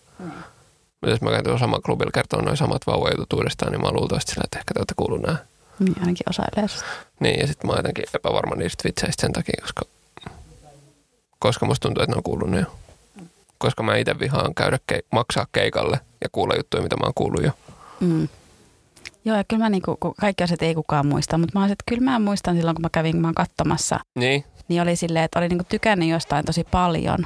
Mutta 1.04 1.12
jos 1.14 1.22
mä 1.22 1.30
käyn 1.30 1.44
tuolla 1.44 1.60
samalla 1.60 1.82
klubilla 1.86 2.12
kertoa 2.12 2.42
noin 2.42 2.58
samat 2.58 2.88
vauvajutut 2.88 3.34
uudestaan, 3.34 3.72
niin 3.72 3.82
mä 3.82 3.88
oon 3.88 3.96
luultavasti 3.96 4.32
sillä, 4.32 4.44
että 4.44 4.60
ehkä 4.60 4.74
te 4.74 4.80
olette 4.80 4.94
kuullut 4.98 5.22
nämä. 5.22 5.38
niin. 5.80 5.96
ainakin 6.00 6.30
osa 6.30 6.44
yleisöstä. 6.58 6.86
Niin, 7.20 7.40
ja 7.40 7.48
sitten 7.48 7.68
mä 7.68 7.72
oon 7.72 7.80
jotenkin 7.80 8.06
epävarma 8.14 8.56
niistä 8.56 8.84
vitseistä 8.84 9.22
sen 9.22 9.34
takia, 9.34 9.62
koska, 9.62 9.82
koska 11.40 11.66
musta 11.66 11.82
tuntuu, 11.88 12.04
että 12.04 12.12
ne 12.14 12.18
on 12.18 12.24
kuullut 12.24 12.50
ne 12.50 12.60
jo. 12.60 12.66
Koska 13.58 13.84
mä 13.84 13.96
itse 13.98 14.20
vihaan 14.20 14.56
käydä 14.56 14.80
ke- 14.94 15.06
maksaa 15.12 15.46
keikalle 15.52 16.00
ja 16.22 16.28
kuulla 16.32 16.56
juttuja, 16.56 16.84
mitä 16.84 16.96
mä 16.98 17.04
oon 17.06 17.14
kuullut 17.16 17.44
jo. 17.44 17.52
Mm. 18.00 18.28
Joo, 19.26 19.38
ja 19.38 19.44
kyllä 19.44 19.64
mä 19.64 19.70
niinku, 19.70 19.98
kaikki 20.22 20.44
asiat 20.44 20.62
ei 20.62 20.76
kukaan 20.76 21.08
muista, 21.08 21.38
mutta 21.38 21.60
mä, 21.60 21.64
olisin, 21.64 21.74
että 21.74 21.84
kyllä 21.88 22.12
mä 22.12 22.20
muistan 22.20 22.56
silloin, 22.56 22.76
kun 22.76 22.82
mä 22.82 22.90
kävin, 22.92 23.12
kun 23.12 23.22
mä 23.22 23.28
oon 23.28 23.36
katsomassa, 23.36 24.00
Niin, 24.16 24.44
niin 24.68 24.82
oli 24.82 24.96
silleen, 24.96 25.26
että 25.26 25.40
oli 25.40 25.48
niinku 25.50 25.66
tykännyt 25.70 26.10
jostain 26.10 26.46
tosi 26.46 26.64
paljon. 26.72 27.20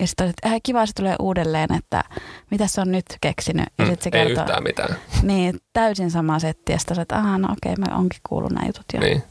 Ja 0.00 0.06
sitten 0.06 0.28
että 0.28 0.48
äh, 0.48 0.60
kiva 0.62 0.86
se 0.86 0.92
tulee 0.92 1.16
uudelleen, 1.20 1.74
että 1.74 2.04
mitä 2.50 2.66
se 2.66 2.80
on 2.80 2.92
nyt 2.92 3.04
keksinyt. 3.20 3.66
Ja 3.78 3.84
mm, 3.84 3.90
sitten 3.90 4.12
se 4.12 4.18
ei 4.18 4.26
kertoo, 4.26 4.42
yhtään 4.44 4.62
mitään. 4.62 4.96
niin 5.22 5.60
täysin 5.72 6.10
sama 6.10 6.38
setti. 6.38 6.72
Ja 6.72 6.78
sitten 6.78 7.00
että 7.00 7.16
aha, 7.16 7.38
no 7.38 7.48
okei, 7.52 7.76
mä 7.76 7.96
onkin 7.96 8.20
kuullut 8.28 8.52
nämä 8.52 8.66
jutut 8.66 8.84
jo. 8.94 9.00
Niin. 9.00 9.22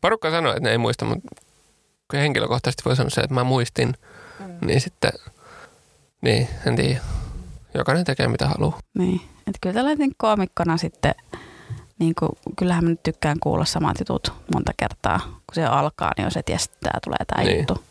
Porukka 0.00 0.30
sanoo, 0.30 0.52
että 0.52 0.62
ne 0.62 0.70
ei 0.70 0.78
muista, 0.78 1.04
mutta 1.04 1.28
kun 2.10 2.20
henkilökohtaisesti 2.20 2.82
voi 2.84 2.96
sanoa 2.96 3.10
se, 3.10 3.20
että 3.20 3.34
mä 3.34 3.44
muistin, 3.44 3.94
mm. 4.40 4.66
niin 4.66 4.80
sitten, 4.80 5.12
niin, 6.20 6.48
en 6.66 6.76
tiedä. 6.76 7.00
Jokainen 7.74 8.04
tekee 8.04 8.28
mitä 8.28 8.48
haluaa. 8.48 8.80
Niin. 8.98 9.20
Että 9.38 9.58
kyllä 9.60 9.74
tällainen 9.74 10.10
koomikkona 10.16 10.76
sitten, 10.76 11.14
niin 11.98 12.14
kuin, 12.18 12.30
kyllähän 12.56 12.84
mä 12.84 12.90
nyt 12.90 13.02
tykkään 13.02 13.36
kuulla 13.40 13.64
samat 13.64 13.96
jutut 13.98 14.32
monta 14.54 14.72
kertaa. 14.76 15.20
Kun 15.22 15.54
se 15.54 15.64
alkaa, 15.64 16.12
niin 16.16 16.24
jos 16.24 16.36
et 16.36 16.44
tiedä, 16.46 16.60
että 16.64 16.76
tää 16.80 16.98
tulee 17.04 17.18
tämä 17.26 17.42
Niin. 17.42 17.58
juttu. 17.58 17.82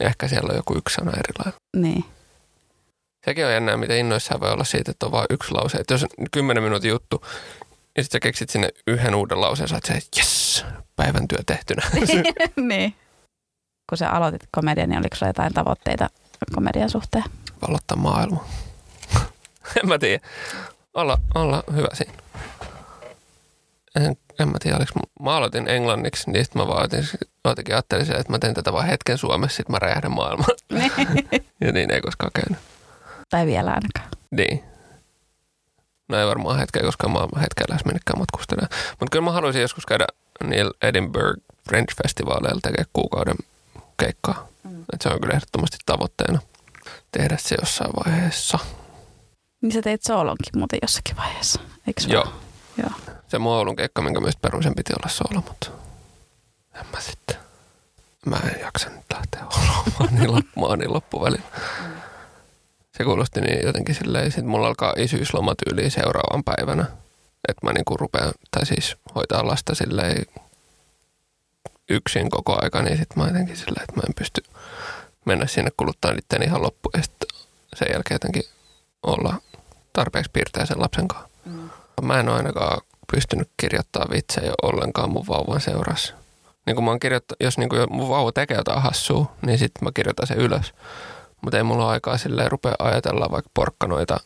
Ja 0.00 0.06
ehkä 0.06 0.28
siellä 0.28 0.50
on 0.50 0.56
joku 0.56 0.74
yksi 0.78 0.94
sana 0.94 1.10
eri 1.10 1.32
lailla. 1.38 1.58
Niin. 1.76 2.04
Sekin 3.24 3.46
on 3.46 3.52
jännää, 3.52 3.76
miten 3.76 3.98
innoissaan 3.98 4.40
voi 4.40 4.50
olla 4.50 4.64
siitä, 4.64 4.90
että 4.90 5.06
on 5.06 5.12
vain 5.12 5.26
yksi 5.30 5.52
lause. 5.52 5.78
Että 5.78 5.94
jos 5.94 6.02
on 6.04 6.26
kymmenen 6.30 6.62
minuutin 6.62 6.90
juttu, 6.90 7.22
ja 7.96 8.02
sitten 8.02 8.18
sä 8.18 8.20
keksit 8.20 8.50
sinne 8.50 8.68
yhden 8.86 9.14
uuden 9.14 9.40
lauseen, 9.40 9.68
sä 9.68 9.74
oot 9.74 9.84
se, 9.84 9.98
jes, 10.16 10.64
päivän 10.96 11.28
työ 11.28 11.38
tehtynä. 11.46 11.82
niin. 12.56 12.94
Kun 13.88 13.98
sä 13.98 14.10
aloitit 14.10 14.48
komedian, 14.50 14.88
niin 14.88 14.98
oliko 14.98 15.16
sulla 15.16 15.30
jotain 15.30 15.54
tavoitteita 15.54 16.10
komedian 16.54 16.90
suhteen? 16.90 17.24
Valottaa 17.68 17.96
maailma. 17.96 18.44
en 19.82 19.88
mä 19.88 19.98
tiedä. 19.98 20.26
Olla, 20.94 21.18
olla 21.34 21.64
hyvä 21.72 21.88
siinä. 21.92 22.12
En, 23.96 24.16
en 24.38 24.48
mä 24.48 24.58
tiedä, 24.60 24.76
oliko 24.76 24.92
mä 25.22 25.36
aloitin 25.36 25.68
englanniksi, 25.68 26.30
niin 26.30 26.44
sitten 26.44 26.62
mä 26.62 26.68
vaan 26.68 26.84
otin, 26.84 27.08
jotenkin 27.44 27.74
ajattelin, 27.74 28.06
sen, 28.06 28.16
että 28.16 28.32
mä 28.32 28.38
teen 28.38 28.54
tätä 28.54 28.72
vaan 28.72 28.86
hetken 28.86 29.18
Suomessa, 29.18 29.56
sitten 29.56 29.72
mä 29.72 29.78
räjähdän 29.78 30.12
maailmaan. 30.12 30.56
ja 31.64 31.72
niin 31.72 31.90
ei 31.90 32.00
koskaan 32.00 32.30
käynyt. 32.34 32.58
tai 33.30 33.46
vielä 33.46 33.70
ainakaan. 33.70 34.08
Niin. 34.30 34.64
No 36.08 36.18
ei 36.18 36.26
varmaan 36.26 36.58
hetkeä, 36.58 36.82
koska 36.82 37.08
mä 37.08 37.18
oon 37.18 37.40
hetkeä 37.40 37.64
lähes 37.68 37.84
minnekään 37.84 38.18
matkustelemaan. 38.18 38.70
Mutta 38.90 39.10
kyllä 39.10 39.24
mä 39.24 39.32
haluaisin 39.32 39.62
joskus 39.62 39.86
käydä 39.86 40.06
niillä 40.44 40.72
Edinburgh 40.82 41.42
French 41.68 41.96
Festivaaleilla 42.02 42.60
tekemään 42.62 42.90
kuukauden 42.92 43.36
keikkaa. 43.96 44.48
Mm. 44.64 44.84
Et 44.92 45.02
se 45.02 45.08
on 45.08 45.20
kyllä 45.20 45.34
ehdottomasti 45.34 45.76
tavoitteena 45.86 46.40
tehdä 47.12 47.36
se 47.40 47.56
jossain 47.60 47.90
vaiheessa. 48.04 48.58
Niin 49.60 49.72
sä 49.72 49.82
teit 49.82 50.02
soolonkin 50.02 50.58
muuten 50.58 50.78
jossakin 50.82 51.16
vaiheessa, 51.16 51.60
eikö 51.86 52.02
Joo. 52.08 52.32
Joo. 52.78 53.15
Se 53.28 53.38
mun 53.38 53.52
Oulun 53.52 53.76
keikka, 53.76 54.02
minkä 54.02 54.20
myös 54.20 54.36
perusen 54.36 54.74
piti 54.74 54.92
olla 54.92 55.08
soolo, 55.08 55.44
mutta 55.48 55.70
en 56.74 56.86
mä 56.92 57.00
sitten. 57.00 57.36
Mä 58.26 58.36
en 58.36 58.60
jaksa 58.60 58.90
nyt 58.90 59.04
lähteä 59.14 59.42
Ouluun, 59.44 60.14
niin, 60.18 60.32
loppu, 60.32 60.74
niin 60.76 60.92
loppuvälillä. 60.92 61.46
Se 62.96 63.04
kuulosti 63.04 63.40
niin 63.40 63.66
jotenkin 63.66 63.94
silleen, 63.94 64.32
sit 64.32 64.44
mulla 64.44 64.66
alkaa 64.66 64.94
isyyslomatyyliin 64.96 65.90
seuraavan 65.90 66.44
päivänä. 66.44 66.86
Että 67.48 67.66
mä 67.66 67.72
niinku 67.72 67.96
rupean, 67.96 68.32
tai 68.50 68.66
siis 68.66 68.96
hoitaa 69.14 69.46
lasta 69.46 69.74
silleen 69.74 70.26
yksin 71.90 72.30
koko 72.30 72.58
aika, 72.62 72.82
niin 72.82 72.98
sit 72.98 73.16
mä 73.16 73.26
jotenkin 73.26 73.56
silleen, 73.56 73.82
että 73.82 73.96
mä 73.96 74.02
en 74.06 74.14
pysty 74.14 74.42
mennä 75.24 75.46
sinne 75.46 75.70
kuluttaa 75.76 76.12
niiden 76.12 76.48
ihan 76.48 76.62
loppu 76.62 76.90
ja 76.94 77.02
sitten 77.02 77.28
sen 77.74 77.88
jälkeen 77.92 78.14
jotenkin 78.14 78.42
olla 79.02 79.34
tarpeeksi 79.92 80.30
piirteä 80.32 80.66
sen 80.66 80.80
lapsen 80.80 81.08
kanssa. 81.08 81.28
Mm. 81.44 81.70
Mä 82.02 82.20
en 82.20 82.28
ole 82.28 82.36
ainakaan 82.36 82.80
pystynyt 83.12 83.48
kirjoittamaan 83.56 84.10
vitsejä 84.10 84.52
ollenkaan 84.62 85.10
mun 85.10 85.26
vauvan 85.28 85.60
seurassa. 85.60 86.14
Niin 86.66 86.74
kun 86.76 86.84
mä 86.84 86.90
oon 86.90 87.00
kirjoittanut, 87.00 87.40
jos 87.40 87.58
niin 87.58 87.68
kun 87.68 87.86
mun 87.90 88.08
vauva 88.08 88.32
tekee 88.32 88.56
jotain 88.56 88.82
hassua, 88.82 89.32
niin 89.46 89.58
sitten 89.58 89.84
mä 89.84 89.90
kirjoitan 89.94 90.26
sen 90.26 90.38
ylös. 90.38 90.74
Mutta 91.40 91.56
ei 91.56 91.62
mulla 91.62 91.84
ole 91.84 91.92
aikaa 91.92 92.18
silleen 92.18 92.50
rupea 92.50 92.74
ajatella 92.78 93.30
vaikka 93.30 93.50
porkkanoita 93.54 94.20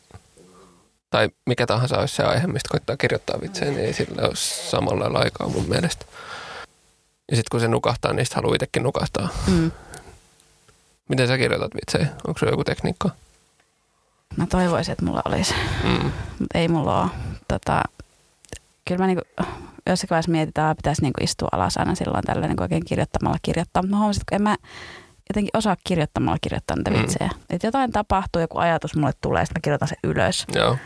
tai 1.10 1.28
mikä 1.46 1.66
tahansa 1.66 1.98
olisi 1.98 2.16
se 2.16 2.22
aihe, 2.22 2.46
mistä 2.46 2.68
koittaa 2.70 2.96
kirjoittaa 2.96 3.40
vitsejä, 3.40 3.70
niin 3.70 3.84
ei 3.84 3.92
sillä 3.92 4.22
ole 4.22 4.36
samalla 4.70 5.00
lailla 5.00 5.18
aikaa 5.18 5.48
mun 5.48 5.68
mielestä. 5.68 6.04
Ja 7.30 7.36
sitten 7.36 7.50
kun 7.50 7.60
se 7.60 7.68
nukahtaa, 7.68 8.12
niin 8.12 8.26
sit 8.26 8.34
haluaa 8.34 8.54
itsekin 8.54 8.82
nukahtaa. 8.82 9.28
Mm. 9.46 9.70
Miten 11.08 11.28
sä 11.28 11.38
kirjoitat 11.38 11.74
vitsejä? 11.74 12.06
Onko 12.26 12.38
sulla 12.38 12.52
joku 12.52 12.64
tekniikka? 12.64 13.10
Mä 14.36 14.46
toivoisin, 14.46 14.92
että 14.92 15.04
mulla 15.04 15.22
olisi, 15.24 15.54
Mm. 15.84 16.12
mutta 16.38 16.58
ei 16.58 16.68
mulla 16.68 17.02
ole. 17.02 17.10
Tota, 17.48 17.82
kyllä 18.94 19.02
mä 19.02 19.06
niinku, 19.06 19.22
jossakin 19.86 20.10
vaiheessa 20.10 20.30
mietitään, 20.30 20.70
että 20.70 20.78
pitäisi 20.82 21.02
niinku 21.02 21.24
istua 21.24 21.48
alas 21.52 21.76
aina 21.76 21.94
silloin 21.94 22.24
tällä 22.24 22.46
niinku 22.46 22.62
oikein 22.62 22.84
kirjoittamalla 22.84 23.38
kirjoittaa. 23.42 23.82
Mutta 23.82 23.94
mä 23.96 23.98
huomasin, 23.98 24.22
että 24.22 24.36
en 24.36 24.42
mä 24.42 24.56
jotenkin 25.30 25.50
osaa 25.58 25.76
kirjoittamalla 25.84 26.38
kirjoittaa 26.40 26.76
niitä 26.76 26.90
Mm. 26.90 26.96
vitsejä. 26.98 27.30
Että 27.50 27.66
jotain 27.66 27.92
tapahtuu, 27.92 28.42
joku 28.42 28.58
ajatus 28.58 28.96
mulle 28.96 29.12
tulee, 29.20 29.46
sitten 29.46 29.60
mä 29.60 29.62
kirjoitan 29.64 29.88
sen 29.88 29.98
ylös. 30.04 30.46
Joo. 30.54 30.76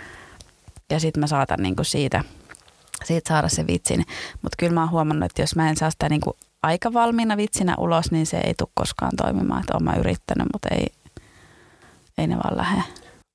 ja 0.90 1.00
sitten 1.00 1.20
mä 1.20 1.26
saatan 1.26 1.62
niinku 1.62 1.84
siitä, 1.84 2.24
siitä 3.04 3.28
saada 3.28 3.48
sen 3.48 3.66
vitsin. 3.66 4.04
Mutta 4.42 4.56
kyllä 4.58 4.72
mä 4.72 4.80
oon 4.80 4.90
huomannut, 4.90 5.24
että 5.30 5.42
jos 5.42 5.56
mä 5.56 5.68
en 5.68 5.76
saa 5.76 5.90
sitä 5.90 6.08
niinku 6.08 6.36
aika 6.62 6.92
valmiina 6.92 7.36
vitsinä 7.36 7.74
ulos, 7.78 8.10
niin 8.10 8.26
se 8.26 8.38
ei 8.38 8.54
tule 8.58 8.68
koskaan 8.74 9.12
toimimaan. 9.16 9.60
Että 9.60 9.74
oon 9.74 9.84
mä 9.84 9.94
yrittänyt, 9.94 10.46
mutta 10.52 10.68
ei, 10.70 10.86
ei 12.18 12.26
ne 12.26 12.36
vaan 12.36 12.56
lähde. 12.56 12.82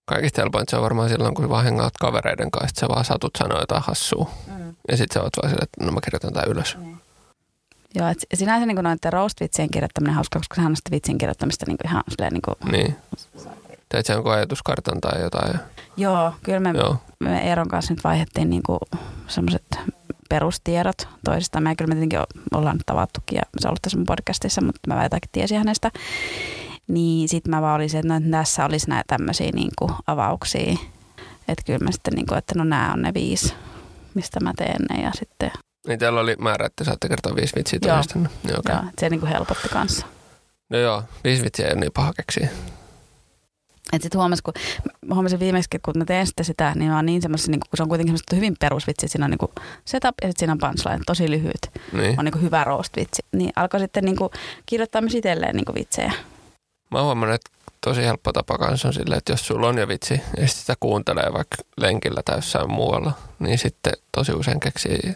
Kaikista 0.10 0.42
helpointa 0.42 0.70
se 0.70 0.76
on 0.76 0.84
varmaan 0.84 1.10
silloin, 1.10 1.34
kun 1.34 1.50
vaan 1.50 1.64
hengaat 1.64 1.94
kavereiden 2.00 2.52
kanssa, 2.52 2.70
että 2.70 2.80
sä 2.80 2.88
vaan 2.90 3.06
satut 3.06 3.32
sanoa 3.38 3.60
jotain 3.60 3.84
hassua. 3.84 4.32
Mm. 4.48 4.76
Ja 4.92 4.98
sit 4.98 5.12
sä 5.14 5.24
oot 5.24 5.34
vaan 5.42 5.50
silleen, 5.50 5.64
että 5.74 5.86
no 5.86 5.92
mä 5.92 6.00
kirjoitan 6.04 6.34
tää 6.34 6.44
ylös. 6.48 6.78
Joo, 7.96 8.08
et 8.08 8.26
sinänsä 8.34 8.66
niin 8.66 8.76
noiden 8.76 9.14
roast-vitsien 9.14 9.70
kirjoittaminen 9.72 10.12
on 10.12 10.16
hauska, 10.16 10.40
koska 10.40 10.56
sehän 10.56 10.72
on 10.72 10.76
sitä 10.76 10.92
vitsin 10.92 11.18
kirjoittamista 11.18 11.66
niin 11.68 11.78
ihan 11.86 12.04
silleen 12.10 12.34
niin 12.34 12.42
kuin, 12.42 12.56
Niin. 12.72 12.96
Teet 13.90 14.06
sä 14.06 14.14
jonkun 14.14 14.32
ajatuskartan 14.32 15.02
tai 15.02 15.22
jotain. 15.22 15.60
Joo, 15.98 16.34
kyllä 16.44 16.60
me, 16.60 16.80
Joo. 16.80 16.96
me 17.20 17.48
Eeron 17.50 17.68
kanssa 17.68 17.94
nyt 17.94 18.04
vaihdettiin 18.04 18.50
niin 18.50 18.64
semmoiset 19.28 19.80
perustiedot 20.30 21.08
toisista. 21.26 21.62
Me 21.62 21.76
kyllä 21.76 21.90
me 21.90 21.96
tietenkin 21.96 22.20
ollaan 22.54 22.80
tavattukin 22.86 23.36
ja 23.36 23.42
se 23.60 23.68
on 23.68 23.70
ollut 23.70 23.82
tässä 23.82 23.98
mun 23.98 24.06
podcastissa, 24.06 24.62
mutta 24.62 24.80
mä 24.88 24.96
väitäkin 24.96 25.30
tiesin 25.32 25.58
hänestä. 25.58 25.92
Niin 26.90 27.30
sit 27.30 27.48
mä 27.48 27.62
vaan 27.62 27.76
olisin, 27.76 28.00
että 28.00 28.20
no, 28.20 28.32
tässä 28.32 28.66
olisi 28.66 28.90
näitä 28.90 29.04
tämmöisiä 29.08 29.52
niin 29.54 29.72
avauksia. 30.08 30.78
Että 31.48 31.64
kyllä 31.66 31.80
mä 31.80 31.92
sitten, 31.92 32.14
niin 32.14 32.26
kuin, 32.26 32.38
että 32.38 32.56
no 32.58 32.64
nämä 32.64 32.94
on 32.94 33.02
ne 33.02 33.14
viisi, 33.14 33.54
mistä 34.14 34.40
mä 34.40 34.54
teen 34.58 34.82
ne 34.90 35.02
ja 35.02 35.12
sitten, 35.20 35.52
Niin 35.88 36.00
teillä 36.00 36.20
oli 36.20 36.36
määrä, 36.40 36.66
että 36.66 36.84
saatte 36.84 37.10
kertoa 37.10 37.36
viisi 37.36 37.56
vitsiä 37.56 37.80
Joo. 37.86 37.96
toistanne. 37.96 38.30
Joo, 38.48 38.60
okay. 38.60 38.76
joo, 38.76 38.84
että 38.90 39.00
se 39.00 39.10
niin 39.10 39.20
kuin 39.20 39.32
helpotti 39.32 39.70
kanssa. 39.70 40.06
No 40.70 40.78
joo, 40.78 41.04
viisi 41.24 41.44
vitsiä 41.44 41.66
ei 41.66 41.74
ole 41.74 41.80
niin 41.80 41.92
paha 41.94 42.14
keksiä. 42.14 42.50
Et 43.94 44.02
sit 44.02 44.16
huomasin, 44.16 44.44
kun 44.44 44.54
huomasin 45.14 45.40
viimeksi, 45.40 45.70
kun 45.86 45.94
mä 45.98 46.06
teen 46.06 46.28
sitten 46.28 46.46
sitä, 46.46 46.74
niin 46.76 46.90
mä 46.90 46.96
oon 46.96 47.06
niin 47.06 47.22
semmoisessa, 47.22 47.52
niin 47.52 47.60
kun 47.60 47.78
se 47.78 47.84
on 47.84 47.90
kuitenkin 47.90 48.10
semmoista 48.10 48.36
hyvin 48.36 48.56
perusvitsi, 48.60 49.06
että 49.06 49.12
siinä 49.12 49.26
on 49.26 49.32
niin 49.32 49.66
setup 49.86 50.16
ja 50.22 50.28
sitten 50.28 50.40
siinä 50.40 50.54
on 50.54 50.58
punchline, 50.60 51.04
tosi 51.06 51.30
lyhyt. 51.32 51.62
Niin. 51.94 52.20
On 52.20 52.26
niin 52.26 52.42
hyvä 52.42 52.64
roast-vitsi. 52.64 53.22
Niin 53.32 53.52
alkoi 53.56 53.80
sitten 53.80 54.06
niin 54.06 54.18
kirjoittaa 54.66 55.02
myös 55.02 55.16
itselleen 55.16 55.56
niin 55.56 55.76
vitsejä. 55.76 56.14
Mä 56.92 56.98
oon 56.98 57.06
huomannut, 57.06 57.36
että 57.36 57.50
tosi 57.82 58.06
helppo 58.06 58.34
tapa 58.34 58.58
kanssa 58.58 58.88
on 58.88 58.94
silleen, 58.94 59.18
että 59.18 59.34
jos 59.34 59.48
sulla 59.48 59.68
on 59.68 59.78
jo 59.78 59.88
vitsi 59.88 60.22
ja 60.38 60.48
sit 60.48 60.58
sitä 60.58 60.74
kuuntelee 60.80 61.34
vaikka 61.34 61.58
lenkillä 61.78 62.22
tai 62.26 62.38
jossain 62.38 62.72
muualla, 62.72 63.12
niin 63.40 63.58
sitten 63.58 63.94
tosi 64.12 64.34
usein 64.34 64.60
keksii 64.60 65.16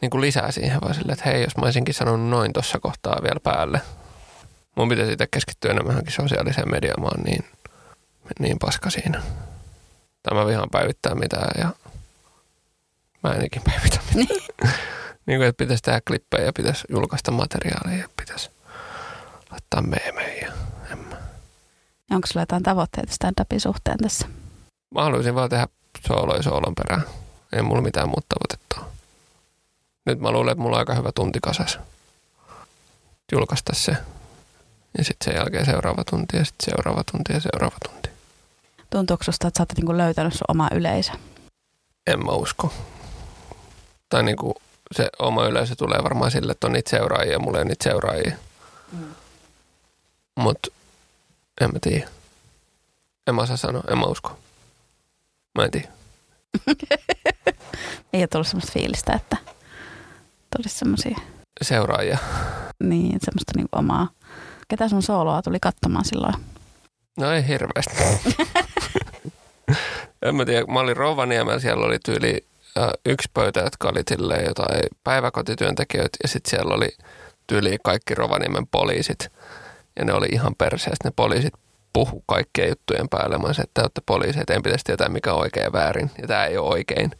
niin 0.00 0.10
kuin 0.10 0.20
lisää 0.20 0.52
siihen 0.52 0.80
vaan 0.80 0.94
silleen, 0.94 1.18
että 1.18 1.30
hei, 1.30 1.42
jos 1.42 1.56
mä 1.56 1.64
olisinkin 1.64 1.94
sanonut 1.94 2.30
noin 2.30 2.52
tuossa 2.52 2.78
kohtaa 2.80 3.22
vielä 3.22 3.40
päälle. 3.40 3.80
Mun 4.74 4.88
pitäisi 4.88 5.12
itse 5.12 5.26
keskittyä 5.30 5.70
enemmän 5.70 6.02
sosiaaliseen 6.08 6.70
mediaan, 6.70 7.00
mä 7.00 7.06
oon 7.06 7.22
niin, 7.24 7.44
niin 8.38 8.58
paska 8.58 8.90
siinä. 8.90 9.22
Tai 10.22 10.38
mä 10.38 10.46
vihaan 10.46 10.70
päivittää 10.72 11.14
mitään 11.14 11.50
ja 11.58 11.70
mä 13.22 13.32
en 13.32 13.44
ikin 13.44 13.62
päivitä 13.62 13.98
mitään. 14.14 14.40
niin 15.26 15.38
kuin, 15.38 15.42
että 15.42 15.64
pitäisi 15.64 15.82
tehdä 15.82 16.00
klippejä 16.06 16.44
ja 16.44 16.52
pitäisi 16.52 16.84
julkaista 16.90 17.30
materiaalia 17.30 17.98
ja 17.98 18.08
pitäisi 18.16 18.50
laittaa 19.50 19.82
meemejä. 19.82 20.52
Onko 22.10 22.26
sulla 22.26 22.42
jotain 22.42 22.62
tavoitteita 22.62 23.12
stand-upin 23.12 23.60
suhteen 23.60 23.98
tässä? 23.98 24.26
Mä 24.94 25.02
haluaisin 25.02 25.34
vaan 25.34 25.50
tehdä 25.50 25.68
sooloja 26.06 26.42
soolon 26.42 26.74
perään. 26.74 27.02
Ei 27.52 27.62
mulla 27.62 27.82
mitään 27.82 28.08
muuta 28.08 28.26
tavoitetta. 28.28 28.96
Nyt 30.06 30.20
mä 30.20 30.30
luulen, 30.30 30.52
että 30.52 30.62
mulla 30.62 30.76
on 30.76 30.80
aika 30.80 30.94
hyvä 30.94 31.12
tunti 31.12 31.38
kasas. 31.42 31.78
Julkaista 33.32 33.72
se. 33.74 33.96
Ja 34.98 35.04
sitten 35.04 35.24
sen 35.24 35.34
jälkeen 35.34 35.66
seuraava 35.66 36.04
tunti 36.10 36.36
ja 36.36 36.44
sitten 36.44 36.64
seuraava 36.74 37.04
tunti 37.12 37.32
ja 37.32 37.40
seuraava 37.40 37.76
tunti. 37.88 38.10
Tuntuuko 38.90 39.24
susta, 39.24 39.48
että 39.48 39.58
sä 39.58 39.62
oot 39.62 39.86
niin 39.86 39.98
löytänyt 39.98 40.32
sun 40.32 40.44
oma 40.48 40.68
yleisö? 40.72 41.12
En 42.06 42.24
mä 42.24 42.32
usko. 42.32 42.72
Tai 44.08 44.22
niinku 44.22 44.54
se 44.92 45.08
oma 45.18 45.46
yleisö 45.46 45.76
tulee 45.76 46.02
varmaan 46.02 46.30
sille, 46.30 46.52
että 46.52 46.66
on 46.66 46.72
niitä 46.72 46.90
seuraajia 46.90 47.32
ja 47.32 47.38
mulla 47.38 47.58
ei 47.58 47.62
ole 47.62 47.68
niitä 47.68 47.84
seuraajia. 47.84 48.36
Mm. 48.92 49.14
Mut 50.36 50.58
en 51.60 51.70
mä 51.72 51.78
tiedä. 51.82 52.08
En 53.26 53.34
mä 53.34 53.42
osaa 53.42 53.56
sanoa, 53.56 53.82
en 53.90 53.98
mä 53.98 54.04
usko. 54.06 54.38
Mä 55.58 55.64
en 55.64 55.70
tiedä. 55.70 55.88
Ei 58.12 58.20
ole 58.20 58.26
tullut 58.26 58.46
semmoista 58.46 58.72
fiilistä, 58.72 59.12
että 59.12 59.36
tulisi 60.56 60.78
semmoisia, 60.78 61.16
Seuraajia. 61.62 62.18
niin 62.82 63.18
semmoista 63.20 63.52
niin 63.56 63.68
omaa. 63.72 64.08
Ketä 64.68 64.88
sun 64.88 65.02
sooloa 65.02 65.42
tuli 65.42 65.60
katsomaan 65.60 66.04
silloin? 66.04 66.34
No 67.18 67.32
ei 67.32 67.46
hirveästi. 67.48 67.96
en 70.22 70.34
mä 70.36 70.44
tiedä, 70.44 70.66
mä 70.66 70.80
olin 70.80 70.96
Rovaniemellä, 70.96 71.60
siellä 71.60 71.86
oli 71.86 71.98
tyyli 72.04 72.44
äh, 72.78 72.88
yksi 73.06 73.28
pöytä, 73.34 73.60
jotka 73.60 73.88
oli 73.88 74.02
silleen 74.08 74.44
jotain 74.44 74.82
päiväkotityöntekijöitä 75.04 76.16
ja 76.22 76.28
sitten 76.28 76.50
siellä 76.50 76.74
oli 76.74 76.88
tyyli 77.46 77.78
kaikki 77.84 78.14
Rovaniemen 78.14 78.66
poliisit. 78.66 79.32
Ja 79.96 80.04
ne 80.04 80.12
oli 80.12 80.26
ihan 80.32 80.54
perseestä. 80.58 81.08
Ne 81.08 81.12
poliisit 81.16 81.54
puhu 81.92 82.24
kaikkien 82.26 82.68
juttujen 82.68 83.08
päälle. 83.08 83.38
Mä 83.38 83.46
olisin, 83.46 83.62
että 83.62 83.74
te 83.74 83.82
olette 83.82 84.02
poliiseja, 84.06 84.46
teidän 84.46 84.62
pitäisi 84.62 84.84
tietää 84.84 85.08
mikä 85.08 85.32
on 85.32 85.40
oikein 85.40 85.64
ja 85.64 85.72
väärin. 85.72 86.10
Ja 86.22 86.28
tämä 86.28 86.46
ei 86.46 86.58
ole 86.58 86.68
oikein. 86.68 87.10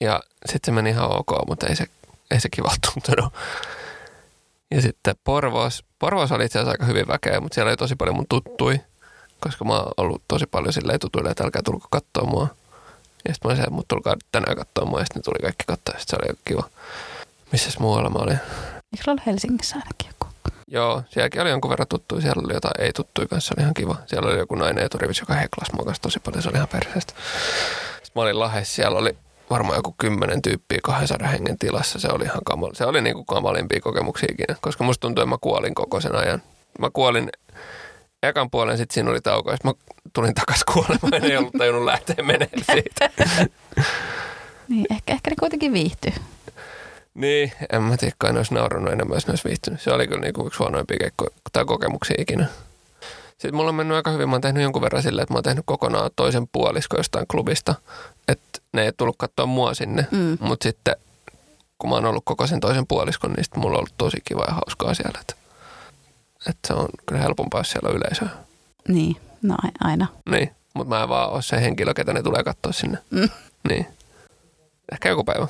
Ja 0.00 0.20
sitten 0.46 0.72
se 0.72 0.76
meni 0.76 0.90
ihan 0.90 1.18
ok, 1.18 1.48
mutta 1.48 1.66
ei 1.66 1.76
se, 1.76 1.86
ei 2.30 2.40
se 2.40 2.48
kivalta 2.48 2.92
tuntunut. 2.92 3.32
Ja 4.70 4.82
sitten 4.82 5.14
Porvoos, 5.24 5.84
Porvoos 5.98 6.32
oli 6.32 6.44
itse 6.44 6.58
asiassa 6.58 6.70
aika 6.70 6.84
hyvin 6.84 7.08
väkeä, 7.08 7.40
mutta 7.40 7.54
siellä 7.54 7.68
oli 7.68 7.76
tosi 7.76 7.96
paljon 7.96 8.16
mun 8.16 8.26
tuttui, 8.28 8.80
koska 9.40 9.64
mä 9.64 9.72
oon 9.72 9.92
ollut 9.96 10.22
tosi 10.28 10.46
paljon 10.46 10.72
silleen 10.72 11.00
tutuille, 11.00 11.30
että 11.30 11.44
älkää 11.44 11.62
tulko 11.62 11.86
katsoa 11.90 12.24
mua. 12.24 12.48
Ja 13.28 13.34
sitten 13.34 13.50
mä 13.50 13.58
että 13.58 13.70
mut 13.70 13.88
tulkaa 13.88 14.16
tänään 14.32 14.56
katsoa 14.56 14.84
mua, 14.84 14.98
ja 14.98 15.04
sitten 15.04 15.22
tuli 15.22 15.38
kaikki 15.42 15.64
katsoa, 15.66 15.94
ja 15.94 16.00
sitten 16.00 16.18
se 16.20 16.30
oli 16.30 16.38
kiva. 16.44 16.68
Missäs 17.52 17.78
muualla 17.78 18.10
mä 18.10 18.18
olin? 18.18 18.38
Eikö 18.92 19.10
ollut 19.10 19.26
Helsingissä 19.26 19.76
ainakin 19.76 20.08
joku? 20.08 20.31
Joo, 20.72 21.02
sielläkin 21.08 21.40
oli 21.42 21.50
jonkun 21.50 21.70
verran 21.70 21.88
tuttuja, 21.88 22.20
siellä 22.22 22.42
oli 22.44 22.54
jotain 22.54 22.80
ei-tuttuja 22.80 23.28
kanssa, 23.28 23.48
se 23.48 23.54
oli 23.56 23.62
ihan 23.62 23.74
kiva. 23.74 23.96
Siellä 24.06 24.30
oli 24.30 24.38
joku 24.38 24.54
nainen 24.54 24.84
eturivissä, 24.84 25.22
joka 25.22 25.34
heklas 25.34 25.72
mua 25.72 25.92
tosi 26.02 26.20
paljon, 26.20 26.42
se 26.42 26.48
oli 26.48 26.56
ihan 26.56 26.68
perseestä. 26.68 27.12
Sitten 27.92 28.12
mä 28.14 28.22
olin 28.22 28.38
Lahdessa, 28.38 28.74
siellä 28.74 28.98
oli 28.98 29.16
varmaan 29.50 29.76
joku 29.76 29.94
kymmenen 29.98 30.42
tyyppiä 30.42 30.78
200 30.82 31.28
hengen 31.28 31.58
tilassa, 31.58 31.98
se 31.98 32.08
oli 32.08 32.24
ihan 32.24 32.44
kamal. 32.44 32.70
Se 32.74 32.86
oli 32.86 33.00
niin 33.00 33.14
kuin 33.14 33.26
kamalimpia 33.26 33.80
kokemuksia 33.80 34.28
ikinä, 34.32 34.56
koska 34.60 34.84
musta 34.84 35.00
tuntui, 35.00 35.22
että 35.22 35.30
mä 35.30 35.38
kuolin 35.40 35.74
koko 35.74 36.00
sen 36.00 36.14
ajan. 36.14 36.42
Mä 36.78 36.90
kuolin 36.92 37.30
ekan 38.22 38.50
puolen, 38.50 38.78
sitten 38.78 38.94
siinä 38.94 39.10
oli 39.10 39.20
tauko, 39.20 39.50
ja 39.50 39.56
mä 39.64 39.72
tulin 40.12 40.34
takaisin 40.34 40.64
kuolemaan, 40.72 41.14
en 41.14 41.24
ei 41.24 41.36
ollut 41.36 41.54
tajunnut 41.58 41.84
lähteä 41.84 42.24
menemään 42.24 42.64
siitä. 42.72 43.10
Niin, 44.68 44.86
ehkä, 44.90 45.12
ehkä 45.12 45.30
ne 45.30 45.36
kuitenkin 45.40 45.72
viihtyy. 45.72 46.12
Niin, 47.14 47.52
en 47.72 47.82
mä 47.82 47.96
tiedä, 47.96 48.14
kai 48.18 48.32
ne 48.32 48.38
olisi 48.38 48.54
naurannut 48.54 48.92
enemmän, 48.92 49.16
jos 49.16 49.26
ne 49.26 49.30
olisi 49.30 49.48
viihtynyt. 49.48 49.80
Se 49.80 49.92
oli 49.92 50.06
kyllä 50.06 50.20
niinku 50.20 50.46
yksi 50.46 50.58
huonoimpia 50.58 50.98
keikko, 51.00 51.26
tai 51.52 51.64
kokemuksia 51.64 52.16
ikinä. 52.18 52.46
Sitten 53.30 53.54
mulla 53.54 53.68
on 53.68 53.74
mennyt 53.74 53.96
aika 53.96 54.10
hyvin. 54.10 54.28
Mä 54.28 54.34
oon 54.34 54.40
tehnyt 54.40 54.62
jonkun 54.62 54.82
verran 54.82 55.02
silleen, 55.02 55.22
että 55.22 55.34
mä 55.34 55.36
oon 55.36 55.44
tehnyt 55.44 55.64
kokonaan 55.66 56.10
toisen 56.16 56.48
puolisko 56.48 56.96
jostain 56.96 57.26
klubista. 57.26 57.74
Että 58.28 58.58
ne 58.72 58.82
ei 58.82 58.92
tullut 58.96 59.16
katsoa 59.18 59.46
mua 59.46 59.74
sinne. 59.74 60.06
Mm. 60.10 60.38
Mutta 60.40 60.62
sitten 60.62 60.96
kun 61.78 61.90
mä 61.90 61.96
oon 61.96 62.04
ollut 62.04 62.22
koko 62.24 62.46
sen 62.46 62.60
toisen 62.60 62.86
puoliskon, 62.86 63.32
niin 63.32 63.44
sitten 63.44 63.60
mulla 63.60 63.74
on 63.74 63.78
ollut 63.78 63.94
tosi 63.98 64.16
kiva 64.24 64.44
ja 64.48 64.54
hauskaa 64.54 64.94
siellä. 64.94 65.18
Että, 65.20 65.34
että 66.48 66.68
se 66.68 66.74
on 66.74 66.88
kyllä 67.06 67.22
helpompaa, 67.22 67.60
jos 67.60 67.70
siellä 67.70 67.88
on 67.88 67.96
yleisöä. 67.96 68.28
Niin, 68.88 69.16
no 69.42 69.56
aina. 69.80 70.06
Niin, 70.30 70.50
mutta 70.74 70.88
mä 70.88 71.02
en 71.02 71.08
vaan 71.08 71.30
ole 71.30 71.42
se 71.42 71.60
henkilö, 71.60 71.94
ketä 71.94 72.12
ne 72.12 72.22
tulee 72.22 72.42
katsoa 72.44 72.72
sinne. 72.72 72.98
Mm. 73.10 73.28
Niin. 73.68 73.86
Ehkä 74.92 75.08
joku 75.08 75.24
päivä. 75.24 75.46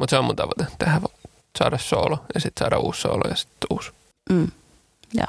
Mutta 0.00 0.10
se 0.10 0.18
on 0.18 0.24
mun 0.24 0.36
tavoite, 0.36 0.66
tehdä, 0.78 1.00
saada 1.58 1.78
soolo 1.78 2.18
ja 2.34 2.40
sitten 2.40 2.64
saada 2.64 2.78
uusi 2.78 3.00
soolo 3.00 3.22
ja 3.28 3.36
sitten 3.36 3.66
uusi. 3.70 3.90
Mm. 4.30 4.48
Joo. 5.14 5.26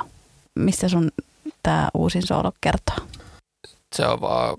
Mistä 0.55 0.89
sun 0.89 1.11
tämä 1.63 1.89
uusin 1.93 2.27
soolo 2.27 2.51
kertoo? 2.61 2.95
Se 3.95 4.07
on 4.07 4.21
vaan 4.21 4.57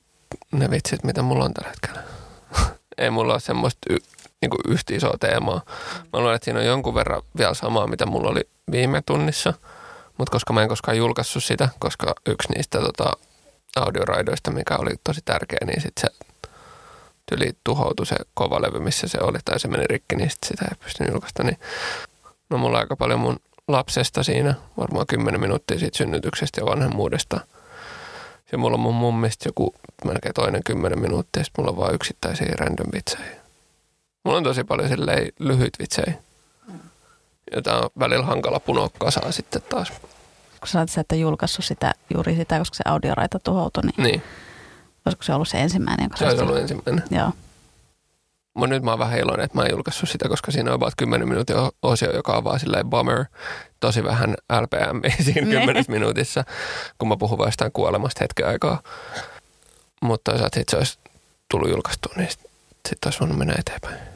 ne 0.53 0.71
vitsit, 0.71 1.05
mitä 1.05 1.23
mulla 1.23 1.45
on 1.45 1.55
tällä 1.55 1.69
hetkellä. 1.69 2.03
Ei 2.99 3.11
mulla 3.11 3.33
ole 3.33 3.41
semmoista 3.41 3.79
y- 3.91 3.99
niinku 4.43 4.59
yhtä 4.69 4.95
isoa 4.95 5.17
teemaa. 5.21 5.61
Mä 6.13 6.19
luulen, 6.19 6.35
että 6.35 6.45
siinä 6.45 6.61
on 6.61 6.67
jonkun 6.67 6.95
verran 6.95 7.23
vielä 7.39 7.55
samaa, 7.55 7.87
mitä 7.87 8.07
mulla 8.07 8.31
oli 8.31 8.49
viime 8.71 9.03
tunnissa. 9.07 9.55
Mutta 10.19 10.33
koska 10.33 10.53
mä 10.53 10.63
en 10.63 10.69
koskaan 10.69 10.97
julkaissut 10.97 11.45
sitä, 11.45 11.69
koska 11.79 12.15
yksi 12.27 12.53
niistä 12.53 12.81
tota, 12.81 13.13
audioraidoista, 13.77 14.51
mikä 14.51 14.77
oli 14.77 14.91
tosi 15.05 15.21
tärkeä, 15.25 15.59
niin 15.67 15.83
sitten 15.83 16.01
se 16.01 16.32
tyli 17.37 17.53
tuhoutui 17.65 18.07
se 18.07 18.17
kova 18.35 18.63
levy, 18.63 18.81
missä 18.81 19.09
se 19.09 19.19
oli, 19.21 19.39
tai 19.45 19.61
se 19.61 19.69
meni 19.69 19.87
rikki, 19.87 20.17
niin 20.17 20.31
sit 20.31 20.45
sitä 20.47 20.65
ei 20.65 20.77
pystynyt 20.85 21.13
julkaista. 21.13 21.43
Niin, 21.43 21.59
no 22.51 22.59
mulla 22.59 22.77
on 22.77 22.83
aika 22.83 22.97
paljon 22.97 23.21
mun 23.21 23.41
lapsesta 23.69 24.23
siinä, 24.23 24.55
varmaan 24.79 25.07
10 25.07 25.41
minuuttia 25.41 25.79
siitä 25.79 25.99
synnytyksestä 25.99 26.61
ja 26.61 26.67
vanhemmuudesta. 26.67 27.41
Ja 28.53 28.59
mulla 28.59 28.75
on 28.75 28.81
mun 28.81 28.95
mummista 28.95 29.49
joku 29.49 29.75
melkein 30.05 30.35
toinen 30.35 30.63
10 30.65 30.99
minuuttia, 30.99 31.41
ja 31.41 31.45
sitten 31.45 31.63
mulla 31.63 31.73
on 31.73 31.79
vaan 31.79 31.95
yksittäisiä 31.95 32.55
random 32.59 32.87
vitsejä. 32.95 33.43
Mulla 34.25 34.37
on 34.39 34.45
tosi 34.45 34.65
paljon 34.65 34.89
silleen 34.89 35.33
lyhyt 35.39 35.79
vitsejä. 35.79 36.15
Ja 37.53 37.63
tää 37.63 37.79
on 37.79 37.91
välillä 37.99 38.27
hankala 38.27 38.61
punoa 38.61 38.91
kasaan 38.99 39.33
sitten 39.33 39.63
taas. 39.69 39.91
Kun 40.61 40.69
sä 40.69 40.87
sä 40.89 41.01
et 41.01 41.13
ole 41.13 41.21
julkaissut 41.21 41.65
sitä, 41.65 41.93
juuri 42.15 42.37
sitä, 42.37 42.59
koska 42.59 42.77
se 42.77 42.83
audioraita 42.87 43.39
tuhoutui, 43.39 43.83
niin 43.83 44.03
Niin, 44.03 44.23
olisiko 45.07 45.23
se 45.23 45.35
ollut 45.35 45.49
se 45.49 45.61
ensimmäinen, 45.61 46.05
jonka 46.05 46.17
se 46.17 46.25
olisi 46.25 46.43
ollut 46.43 46.57
ensimmäinen. 46.57 47.05
Joo. 47.11 47.33
Mutta 48.55 48.75
nyt 48.75 48.83
mä 48.83 48.91
oon 48.91 48.99
vähän 48.99 49.19
iloinen, 49.19 49.45
että 49.45 49.59
mä 49.59 49.65
en 49.65 49.71
julkaissut 49.71 50.09
sitä, 50.09 50.29
koska 50.29 50.53
siinä 50.53 50.71
on 50.71 50.75
about 50.75 50.95
10 50.97 51.29
minuutin 51.29 51.57
osio, 51.83 52.13
joka 52.13 52.33
on 52.33 52.45
vaan 52.45 52.61
silleen 52.61 52.91
bummer, 52.91 53.25
tosi 53.81 54.05
vähän 54.05 54.35
LPM 54.61 55.01
siinä 55.25 55.47
Ne. 55.47 55.61
10 55.61 55.85
minuutissa, 55.89 56.45
kun 56.99 57.09
mä 57.09 57.17
puhun 57.17 57.39
vaan 57.39 57.49
jostain 57.49 57.73
kuolemasta 57.73 58.25
hetken 58.25 58.47
aikaa. 58.49 58.83
Mutta 60.03 60.31
toisaalta 60.31 60.59
sit 60.59 60.69
se 60.69 60.77
olisi 60.77 60.99
tullut 61.51 61.71
julkaistua, 61.71 62.15
niin 62.17 62.31
sitten 62.31 62.51
sit 62.89 63.05
olisi 63.05 63.21
voinut 63.21 63.39
mennä 63.39 63.55
eteenpäin. 63.59 64.13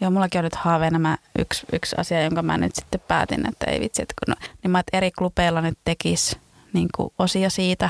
Joo, 0.00 0.10
mullakin 0.10 0.38
on 0.38 0.44
nyt 0.44 0.54
haaveena 0.54 0.98
mä 0.98 1.18
yksi, 1.38 1.66
yksi 1.72 1.96
asia, 1.98 2.22
jonka 2.22 2.42
mä 2.42 2.58
nyt 2.58 2.74
sitten 2.74 3.00
päätin, 3.08 3.48
että 3.48 3.70
ei 3.70 3.80
vitsi, 3.80 4.02
että 4.02 4.14
kun 4.24 4.34
no, 4.34 4.48
niin 4.62 4.70
mä 4.70 4.78
että 4.78 4.96
eri 4.96 5.10
klubeilla 5.10 5.60
nyt 5.60 5.78
tekisi 5.84 6.38
niin 6.72 6.88
kuin 6.96 7.12
osia 7.18 7.50
siitä 7.50 7.88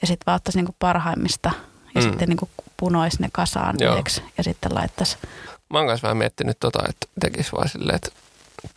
ja 0.00 0.06
sitten 0.06 0.26
vaan 0.26 0.36
ottaisi 0.36 0.58
niin 0.58 0.66
kuin 0.66 0.76
parhaimmista 0.78 1.50
ja 1.94 2.00
Mm. 2.00 2.08
sitten 2.08 2.28
niin 2.28 2.36
kuin 2.36 2.50
punoisi 2.76 3.22
ne 3.22 3.28
kasaan 3.32 3.76
yhdeksi 3.82 4.22
ja 4.38 4.44
sitten 4.44 4.74
laittaisi. 4.74 5.16
Mä 5.70 5.78
oon 5.78 5.86
kanssa 5.88 6.02
vähän 6.06 6.16
miettinyt 6.16 6.56
tota, 6.60 6.78
että 6.88 7.06
tekisi 7.20 7.52
vaan 7.52 7.68
silleen, 7.68 7.96
että 7.96 8.08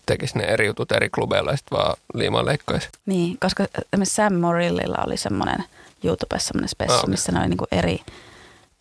tekisi 0.05 0.37
ne 0.37 0.43
eri 0.43 0.65
jutut 0.65 0.91
eri 0.91 1.09
klubeilla 1.09 1.51
ja 1.51 1.57
sitten 1.57 1.77
vaan 1.77 1.95
liimaan 2.13 2.45
leikkaisi. 2.45 2.89
Niin, 3.05 3.37
koska 3.39 3.63
esimerkiksi 3.93 4.15
Sam 4.15 4.33
Morrillilla 4.33 4.97
oli 5.07 5.17
semmoinen 5.17 5.63
YouTubessa 6.03 6.47
semmoinen 6.47 6.69
spessu, 6.69 6.93
Ah, 6.93 6.99
okei. 6.99 7.09
missä 7.09 7.31
ne 7.31 7.39
oli 7.39 7.47
niin 7.49 7.57
kuin 7.57 7.67
eri, 7.71 7.99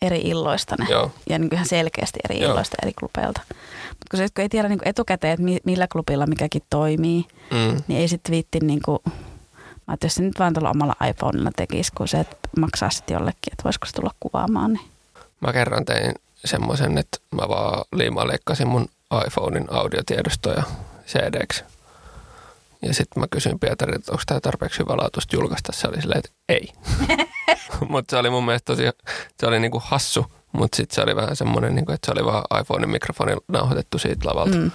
eri 0.01 0.17
illoista 0.19 0.75
ne. 0.79 0.85
Joo. 0.89 1.11
Ja 1.29 1.39
niin 1.39 1.49
kuin 1.49 1.57
ihan 1.57 1.67
selkeästi 1.67 2.19
eri 2.29 2.41
Joo. 2.41 2.49
illoista 2.51 2.77
eri 2.83 2.93
klubeilta. 2.99 3.41
Mutta 3.89 4.05
kun, 4.11 4.17
se, 4.17 4.27
kun 4.35 4.41
ei 4.41 4.49
tiedä 4.49 4.67
niin 4.69 4.79
kuin 4.79 4.87
etukäteen, 4.87 5.33
että 5.33 5.43
mi- 5.43 5.59
millä 5.65 5.87
klubilla 5.87 6.25
mikäkin 6.27 6.61
toimii, 6.69 7.25
Mm. 7.51 7.81
niin 7.87 7.99
ei 8.01 8.07
sitten 8.07 8.31
viitti 8.31 8.59
niin 8.59 8.81
kuin, 8.85 8.99
mä 9.87 9.93
että 9.93 10.05
jos 10.05 10.15
se 10.15 10.21
nyt 10.23 10.39
vaan 10.39 10.53
tuolla 10.53 10.69
omalla 10.69 10.95
iPhonella 11.09 11.51
tekisi, 11.55 11.91
kun 11.95 12.07
se 12.07 12.19
että 12.19 12.37
maksaa 12.59 12.89
sitten 12.89 13.13
jollekin, 13.13 13.53
että 13.53 13.63
voisiko 13.63 13.85
se 13.85 13.93
tulla 13.93 14.11
kuvaamaan, 14.19 14.73
niin 14.73 14.85
Mä 15.41 15.53
kerran 15.53 15.85
tein 15.85 16.13
semmoisen, 16.45 16.97
että 16.97 17.17
mä 17.31 17.49
vaan 17.49 17.85
liimaan 17.95 18.27
leikkasin 18.27 18.67
mun 18.67 18.89
iPhonein 19.27 19.67
audiotiedostoja 19.71 20.63
CD-ksi. 21.07 21.63
Ja 22.81 22.93
sitten 22.93 23.21
mä 23.23 23.27
kysyin 23.31 23.59
Pietarilta, 23.59 23.99
että 23.99 24.11
onko 24.11 24.23
tämä 24.25 24.39
tarpeeksi 24.39 24.79
hyvälaatuista 24.79 25.35
julkaista. 25.35 25.71
Se 25.71 25.87
oli 25.87 26.01
silleen, 26.01 26.19
että 26.19 26.29
ei. 26.49 26.73
mutta 27.89 28.11
se 28.11 28.17
oli 28.17 28.29
mun 28.29 28.45
mielestä 28.45 28.65
tosi, 28.65 28.83
se 29.39 29.45
oli 29.45 29.59
niinku 29.59 29.81
hassu. 29.85 30.25
Mutta 30.51 30.75
sitten 30.75 30.95
se 30.95 31.01
oli 31.01 31.15
vähän 31.15 31.35
semmoinen, 31.35 31.75
niinku, 31.75 31.91
että 31.91 32.05
se 32.05 32.11
oli 32.11 32.25
vaan 32.25 32.61
iPhonein 32.61 32.89
mikrofoni 32.89 33.35
nauhoitettu 33.47 33.97
siitä 33.97 34.29
lavalta. 34.29 34.57
Mm, 34.57 34.71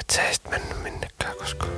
Että 0.00 0.14
se 0.14 0.22
ei 0.22 0.34
sitten 0.34 0.52
mennyt 0.52 0.82
minnekään 0.82 1.36
koskaan. 1.36 1.72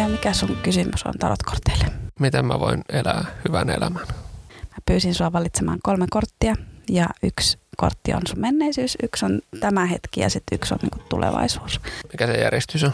Lea, 0.00 0.08
mikä 0.08 0.32
sun 0.32 0.56
kysymys 0.62 1.06
on 1.06 1.14
tarotkorteille? 1.18 1.84
Miten 2.20 2.44
mä 2.44 2.60
voin 2.60 2.84
elää 2.88 3.24
hyvän 3.48 3.70
elämän? 3.70 4.06
Mä 4.50 4.76
pyysin 4.86 5.14
sua 5.14 5.32
valitsemaan 5.32 5.78
kolme 5.82 6.06
korttia 6.10 6.56
ja 6.90 7.06
yksi 7.22 7.58
kortti 7.76 8.14
on 8.14 8.22
sun 8.28 8.40
menneisyys, 8.40 8.96
yksi 9.02 9.24
on 9.24 9.40
tämä 9.60 9.86
hetki 9.86 10.20
ja 10.20 10.30
sitten 10.30 10.56
yksi 10.56 10.74
on 10.74 10.78
niinku 10.82 10.98
tulevaisuus. 11.08 11.80
Mikä 12.12 12.26
se 12.26 12.32
järjestys 12.32 12.84
on? 12.84 12.92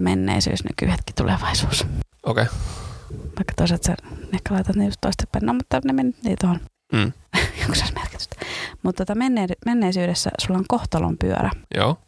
Menneisyys, 0.00 0.64
nykyhetki, 0.64 1.12
tulevaisuus. 1.12 1.86
Okei. 2.22 2.42
Okay. 2.42 2.46
Vaikka 3.36 3.52
toisaalta 3.56 3.86
sä 3.86 3.96
ehkä 4.34 4.54
laitat 4.54 4.76
ne 4.76 4.84
just 4.84 5.00
toistepäin, 5.00 5.46
no 5.46 5.52
mutta 5.52 5.80
ne 5.84 5.92
meni 5.92 6.14
niin 6.24 6.36
tuohon 6.40 6.60
Mm. 6.92 7.12
jonkun 7.60 7.94
merkitystä. 7.94 8.36
Mutta 8.82 9.04
tota 9.04 9.18
menne- 9.18 9.56
menneisyydessä 9.66 10.30
sulla 10.38 10.58
on 10.58 10.64
kohtalon 10.68 11.18
pyörä. 11.18 11.50
Joo. 11.74 11.98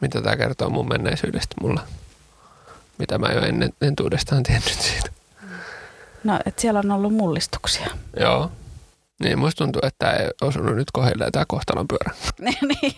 Mitä 0.00 0.22
tämä 0.22 0.36
kertoo 0.36 0.70
mun 0.70 0.88
menneisyydestä 0.88 1.54
mulla? 1.60 1.80
Mitä 2.98 3.18
mä 3.18 3.28
jo 3.32 3.40
ennen 3.42 3.72
entuudestaan 3.82 4.42
tiennyt 4.42 4.68
siitä. 4.80 5.10
No, 6.24 6.38
että 6.46 6.60
siellä 6.60 6.78
on 6.84 6.90
ollut 6.90 7.14
mullistuksia. 7.14 7.86
Joo. 8.20 8.50
Niin, 9.22 9.38
musta 9.38 9.64
tuntuu, 9.64 9.82
että 9.84 10.10
ei 10.12 10.28
osunut 10.40 10.76
nyt 10.76 10.90
kohdilleen 10.92 11.32
tämä 11.32 11.44
kohtalon 11.48 11.88
pyörä. 11.88 12.12
niin. 12.40 12.94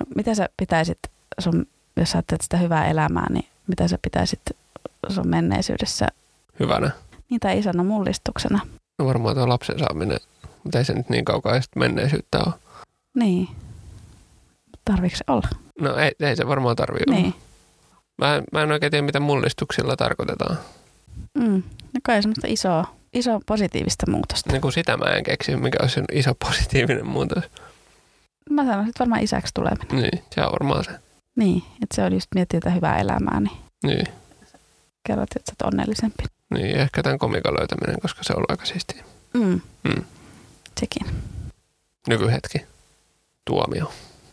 No, 0.00 0.06
mitä 0.16 0.34
sä 0.34 0.48
pitäisit 0.56 0.98
sun, 1.38 1.66
jos 1.96 2.10
sä 2.10 2.18
ajattelet 2.18 2.42
sitä 2.42 2.56
hyvää 2.56 2.86
elämää, 2.88 3.26
niin 3.30 3.46
mitä 3.66 3.88
sä 3.88 3.98
pitäisit 4.02 4.40
sun 5.08 5.28
menneisyydessä 5.28 6.06
Hyvänä. 6.60 6.90
niitä 7.30 7.52
isona 7.52 7.84
mullistuksena? 7.84 8.60
No 8.98 9.06
varmaan 9.06 9.34
tuo 9.36 9.48
lapsen 9.48 9.78
saaminen, 9.78 10.18
mutta 10.64 10.78
ei 10.78 10.84
se 10.84 10.92
nyt 10.94 11.08
niin 11.08 11.24
kaukaa 11.24 11.60
sitten 11.60 11.80
menneisyyttä 11.80 12.38
ole. 12.46 12.54
Niin. 13.14 13.48
Tarviiko 14.84 15.16
se 15.16 15.24
olla? 15.26 15.48
No 15.80 15.96
ei, 15.96 16.12
ei 16.20 16.36
se 16.36 16.46
varmaan 16.46 16.76
tarvii 16.76 17.04
olla. 17.08 17.32
Mä, 18.18 18.36
en- 18.36 18.44
mä 18.52 18.62
en 18.62 18.72
oikein 18.72 18.90
tiedä, 18.90 19.06
mitä 19.06 19.20
mullistuksilla 19.20 19.96
tarkoitetaan. 19.96 20.58
Mm. 21.34 21.62
No 21.92 22.00
kai 22.02 22.22
semmoista 22.22 22.46
isoa, 22.50 22.94
isoa 23.12 23.40
positiivista 23.46 24.10
muutosta. 24.10 24.52
Niin 24.52 24.62
kuin 24.62 24.72
sitä 24.72 24.96
mä 24.96 25.04
en 25.04 25.24
keksi, 25.24 25.56
mikä 25.56 25.78
olisi 25.80 26.00
iso 26.12 26.34
positiivinen 26.34 27.06
muutos. 27.06 27.44
Mä 28.50 28.64
sanoisin, 28.64 28.88
että 28.88 28.98
varmaan 28.98 29.22
isäksi 29.22 29.54
tuleminen. 29.54 29.96
Niin, 30.02 30.24
se 30.34 30.40
on 30.40 30.52
varmaan 30.52 30.84
se. 30.84 30.90
Niin, 31.36 31.62
että 31.82 31.94
se 31.96 32.02
on 32.04 32.12
just 32.12 32.26
miettiä 32.34 32.60
tätä 32.60 32.74
hyvää 32.74 32.98
elämää, 32.98 33.40
niin 33.40 33.56
Niin, 33.82 34.06
kerrot, 35.06 35.28
että 35.36 35.50
sä 35.52 35.56
oot 35.64 35.72
onnellisempi. 35.72 36.24
niin 36.54 36.76
ehkä 36.76 37.02
tämän 37.02 37.18
komikan 37.18 37.54
löytäminen, 37.58 38.00
koska 38.00 38.22
se 38.24 38.32
on 38.32 38.36
ollut 38.36 38.50
aika 38.50 38.64
siistiä. 38.66 39.04
Mm. 39.34 39.60
Mm. 39.84 40.04
Sekin, 40.80 41.06
Nykyhetki. 42.08 42.58
Tuomio. 43.44 43.92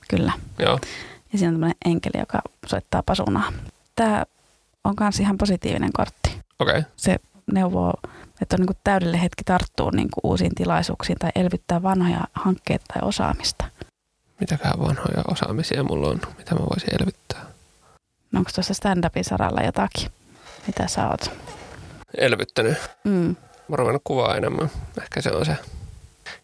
kyllä. 0.09 0.31
Joo. 0.59 0.79
Ja 1.33 1.39
siinä 1.39 1.49
on 1.49 1.53
tämmöinen 1.53 1.75
enkeli, 1.85 2.19
joka 2.19 2.41
soittaa 2.65 3.03
pasunaa. 3.03 3.53
Tämä 3.95 4.23
on 4.83 4.93
myös 4.99 5.19
ihan 5.19 5.37
positiivinen 5.37 5.93
kortti. 5.93 6.37
Okei. 6.59 6.79
Okay. 6.79 6.91
Se 6.95 7.19
neuvoo, 7.51 7.93
että 8.41 8.55
on 8.59 8.65
niin 8.65 8.77
täydellinen 8.83 9.21
hetki 9.21 9.43
tarttua 9.43 9.91
niin 9.91 10.09
uusiin 10.23 10.55
tilaisuuksiin 10.55 11.19
tai 11.19 11.31
elvyttää 11.35 11.83
vanhoja 11.83 12.21
hankkeita 12.33 12.85
tai 12.93 13.07
osaamista. 13.07 13.65
Mitäköhän 14.39 14.79
vanhoja 14.79 15.23
osaamisia 15.31 15.83
mulla 15.83 16.07
on, 16.07 16.21
mitä 16.37 16.55
mä 16.55 16.59
voisin 16.59 17.01
elvyttää. 17.01 17.41
No 18.31 18.39
onko 18.39 18.51
tuossa 18.55 18.73
stand-upin 18.73 19.23
saralla 19.23 19.61
jotakin, 19.61 20.09
mitä 20.67 20.87
sä 20.87 21.07
oot? 21.07 21.31
Elvyttänyt. 22.17 22.77
Mm. 23.03 23.35
Mä 23.67 23.75
oon 23.79 23.99
kuvaa 24.03 24.35
enemmän. 24.35 24.69
Ehkä 25.01 25.21
se 25.21 25.31
on 25.31 25.45
se. 25.45 25.57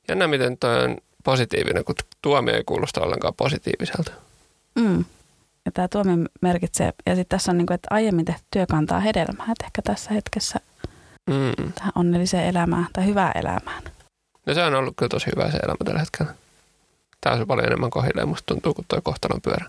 Jännä, 0.07 0.27
miten 0.27 0.57
toi 0.57 0.83
on 0.83 0.97
positiivinen, 1.23 1.85
kun 1.85 1.95
tuomio 2.21 2.55
ei 2.55 2.63
kuulosta 2.63 3.01
ollenkaan 3.01 3.33
positiiviselta. 3.37 4.11
Mm. 4.75 5.05
Ja 5.65 5.71
tämä 5.71 5.87
tuomio 5.87 6.15
merkitsee, 6.41 6.93
ja 7.05 7.15
sitten 7.15 7.37
tässä 7.37 7.51
on 7.51 7.57
niin 7.57 7.65
kuin, 7.65 7.75
että 7.75 7.87
aiemmin 7.91 8.25
tehty 8.25 8.43
työ 8.51 8.65
kantaa 8.65 8.99
hedelmää, 8.99 9.45
että 9.51 9.65
ehkä 9.65 9.81
tässä 9.81 10.13
hetkessä 10.13 10.59
Mm. 11.29 11.73
tähän 11.73 11.91
onnelliseen 11.95 12.45
elämään 12.45 12.87
tai 12.93 13.05
hyvään 13.05 13.31
elämään. 13.35 13.83
No 14.45 14.53
se 14.53 14.63
on 14.63 14.75
ollut 14.75 14.93
kyllä 14.97 15.09
tosi 15.09 15.25
hyvä 15.35 15.51
se 15.51 15.57
elämä 15.57 15.77
tällä 15.85 15.99
hetkellä. 15.99 16.33
Tämä 17.21 17.35
on 17.35 17.47
paljon 17.47 17.67
enemmän 17.67 17.89
kohilleen, 17.89 18.27
musta 18.27 18.45
tuntuu, 18.45 18.73
kuin 18.73 18.85
tuo 18.87 19.01
kohtalon 19.01 19.41
pyörä. 19.41 19.65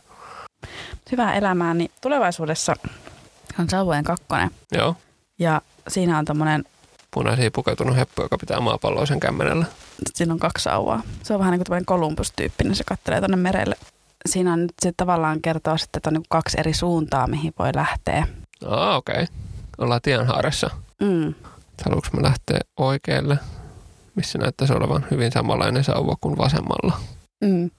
Hyvää 1.13 1.35
elämää, 1.35 1.75
niin 1.75 1.91
tulevaisuudessa 2.01 2.75
on 3.59 3.71
sauvojen 3.71 4.05
kakkonen. 4.05 4.51
Joo. 4.73 4.97
Ja 5.39 5.63
siinä 5.89 6.19
on 6.19 6.25
tommonen, 6.25 6.65
Punaisiin 7.11 7.53
pukeutunut 7.53 7.97
heppu, 7.97 8.23
joka 8.23 8.39
pitää 8.39 8.61
maapalloa 8.61 9.07
sen 9.07 9.21
kämmenellä. 9.21 9.67
siinä 10.15 10.33
on 10.33 10.39
kaksi 10.39 10.63
sauvaa. 10.63 11.03
Se 11.23 11.33
on 11.35 11.39
vähän 11.41 11.51
niin 11.53 11.59
kuin 11.59 11.65
tämmöinen 11.65 11.87
Columbus-tyyppinen, 11.87 12.75
se 12.75 12.85
kattelee 12.85 13.21
tonne 13.21 13.37
merelle. 13.37 13.77
Siinä 14.29 14.53
on 14.53 14.61
nyt 14.63 14.73
se 14.83 14.93
tavallaan 14.97 15.41
kertoo 15.43 15.79
sitten, 15.79 15.99
että 15.99 16.11
on 16.11 16.15
niin 16.15 16.23
kaksi 16.29 16.61
eri 16.61 16.75
suuntaa, 16.75 17.27
mihin 17.27 17.53
voi 17.59 17.71
lähteä. 17.75 18.27
Aa, 18.67 18.97
okei. 18.97 19.15
Okay. 19.15 19.27
Ollaan 19.79 20.01
tienhaarassa. 20.03 20.71
Mm. 21.03 21.35
Haluanko 21.85 22.09
mä 22.17 22.23
lähteä 22.23 22.61
oikealle, 22.77 23.39
missä 24.15 24.39
näyttäisi 24.39 24.75
olevan 24.75 25.07
hyvin 25.11 25.33
samanlainen 25.33 25.85
sauva 25.85 26.17
kuin 26.21 26.39
vasemmalla. 26.39 27.01
Mm. 27.45 27.71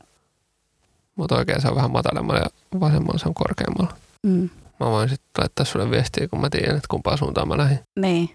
Mutta 1.15 1.35
oikein 1.35 1.61
se 1.61 1.67
on 1.67 1.75
vähän 1.75 1.91
matalemmalla 1.91 2.39
ja 2.39 2.79
vasemmalla 2.79 3.17
se 3.19 3.27
on 3.27 3.33
korkeammalla. 3.33 3.93
Mm. 4.23 4.49
Mä 4.79 4.85
voin 4.85 5.09
sitten 5.09 5.29
laittaa 5.37 5.65
sulle 5.65 5.91
viestiä, 5.91 6.27
kun 6.27 6.41
mä 6.41 6.49
tiedän, 6.49 6.75
että 6.75 6.87
kumpaan 6.89 7.17
suuntaan 7.17 7.47
mä 7.47 7.57
lähdin. 7.57 7.79
Niin. 7.99 8.29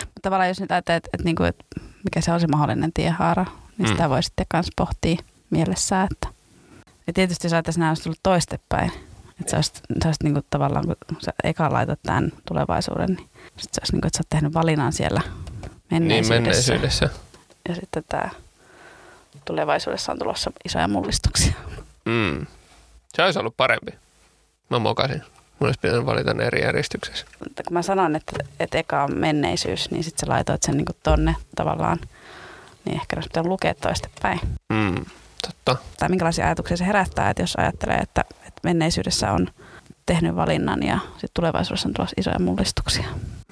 Mutta 0.00 0.20
tavallaan 0.22 0.48
jos 0.48 0.60
nyt 0.60 0.72
ajattelee, 0.72 0.96
että, 0.96 1.10
että, 1.12 1.24
niinku, 1.24 1.42
että 1.42 1.64
mikä 2.04 2.20
se 2.20 2.32
on 2.32 2.40
se 2.40 2.46
mahdollinen 2.46 2.92
tiehaara, 2.94 3.44
niin 3.78 3.88
Mm. 3.88 3.92
sitä 3.92 4.08
voi 4.10 4.22
sitten 4.22 4.46
myös 4.52 4.66
pohtia 4.76 5.16
mielessään. 5.50 6.08
Että. 6.12 6.37
Ja 7.08 7.12
tietysti 7.12 7.48
että 7.56 7.72
nämä 7.76 7.90
olisi 7.90 8.02
tullut 8.02 8.20
toistepäin. 8.22 8.92
Että 9.40 9.50
sä 9.50 9.56
olisit, 9.56 9.74
sä 10.02 10.08
olisit 10.08 10.22
niinku 10.22 10.40
tavallaan, 10.50 10.84
kun 10.86 10.96
sä 11.20 11.32
eka 11.44 11.72
laitat 11.72 11.98
tämän 12.02 12.32
tulevaisuuden, 12.48 13.08
niin 13.08 13.28
sit 13.56 13.74
se 13.74 13.80
olisi 13.80 13.92
niinku, 13.92 14.06
että 14.06 14.16
sä 14.16 14.20
oot 14.20 14.30
tehnyt 14.30 14.54
valinnan 14.54 14.92
siellä 14.92 15.20
menneisyydessä. 15.90 16.34
Niin 16.34 16.42
menneisyydessä. 16.42 17.08
Ja 17.68 17.74
sitten 17.74 18.04
tämä 18.08 18.30
tulevaisuudessa 19.44 20.12
on 20.12 20.18
tulossa 20.18 20.52
isoja 20.64 20.88
mullistuksia. 20.88 21.52
Mm. 22.04 22.46
Se 23.14 23.22
olisi 23.22 23.38
ollut 23.38 23.56
parempi. 23.56 23.92
Mä 24.70 24.78
mokasin. 24.78 25.22
Mun 25.58 25.68
olisi 25.68 25.80
pitänyt 25.80 26.06
valita 26.06 26.34
ne 26.34 26.44
eri 26.44 26.62
järjestyksessä. 26.62 27.26
Mutta 27.44 27.62
kun 27.62 27.72
mä 27.72 27.82
sanon, 27.82 28.16
että, 28.16 28.32
että 28.60 28.78
eka 28.78 29.04
on 29.04 29.18
menneisyys, 29.18 29.90
niin 29.90 30.04
sitten 30.04 30.26
sä 30.26 30.32
laitoit 30.32 30.62
sen 30.62 30.76
niinku 30.76 30.92
tonne 31.02 31.36
tavallaan, 31.56 31.98
niin 32.84 33.00
ehkä 33.00 33.16
olisi 33.16 33.28
pitänyt 33.28 33.48
lukea 33.48 33.74
toistepäin. 33.74 34.40
Mm. 34.72 35.04
Totta. 35.48 35.76
Tai 35.98 36.08
minkälaisia 36.08 36.46
ajatuksia 36.46 36.76
se 36.76 36.86
herättää, 36.86 37.30
että 37.30 37.42
jos 37.42 37.56
ajattelee, 37.56 37.96
että, 37.96 38.24
että 38.30 38.60
menneisyydessä 38.62 39.32
on 39.32 39.48
tehnyt 40.06 40.36
valinnan 40.36 40.82
ja 40.82 40.98
sitten 41.12 41.30
tulevaisuudessa 41.34 41.88
on 41.88 41.94
tulossa 41.94 42.14
isoja 42.18 42.38
mullistuksia. 42.38 43.04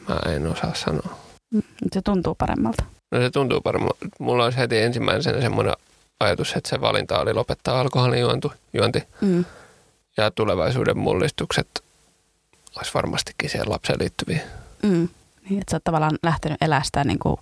Mä 0.08 0.32
en 0.32 0.46
osaa 0.46 0.74
sanoa. 0.74 1.18
Mm. 1.50 1.62
Se 1.92 2.02
tuntuu 2.02 2.34
paremmalta. 2.34 2.84
No 3.12 3.20
se 3.20 3.30
tuntuu 3.30 3.60
paremmin. 3.60 3.90
Mulla 4.18 4.44
olisi 4.44 4.58
heti 4.58 4.78
ensimmäisenä 4.78 5.40
semmoinen 5.40 5.74
ajatus, 6.20 6.52
että 6.56 6.68
se 6.68 6.80
valinta 6.80 7.20
oli 7.20 7.34
lopettaa 7.34 7.80
alkoholin 7.80 8.20
juonti. 8.72 9.02
Mm. 9.20 9.44
Ja 10.16 10.30
tulevaisuuden 10.30 10.98
mullistukset 10.98 11.84
olisi 12.76 12.94
varmastikin 12.94 13.50
siihen 13.50 13.70
lapseen 13.70 13.98
liittyviä. 14.00 14.40
Mm. 14.82 15.08
Niin, 15.50 15.60
että 15.60 15.70
sä 15.70 15.76
oot 15.76 15.84
tavallaan 15.84 16.18
lähtenyt 16.22 16.62
elästä 16.62 17.04
niin 17.04 17.18
kuin 17.18 17.36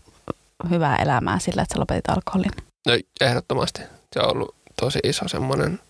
hyvää 0.70 0.96
elämää 0.96 1.38
sillä, 1.38 1.62
että 1.62 1.74
sä 1.74 1.80
lopetit 1.80 2.08
alkoholin. 2.08 2.50
No 2.86 2.92
ehdottomasti. 3.20 3.82
Se 4.14 4.20
on 4.20 4.30
ollut 4.30 4.54
tosi 4.80 4.98
iso 5.04 5.28
semmoinen 5.28 5.80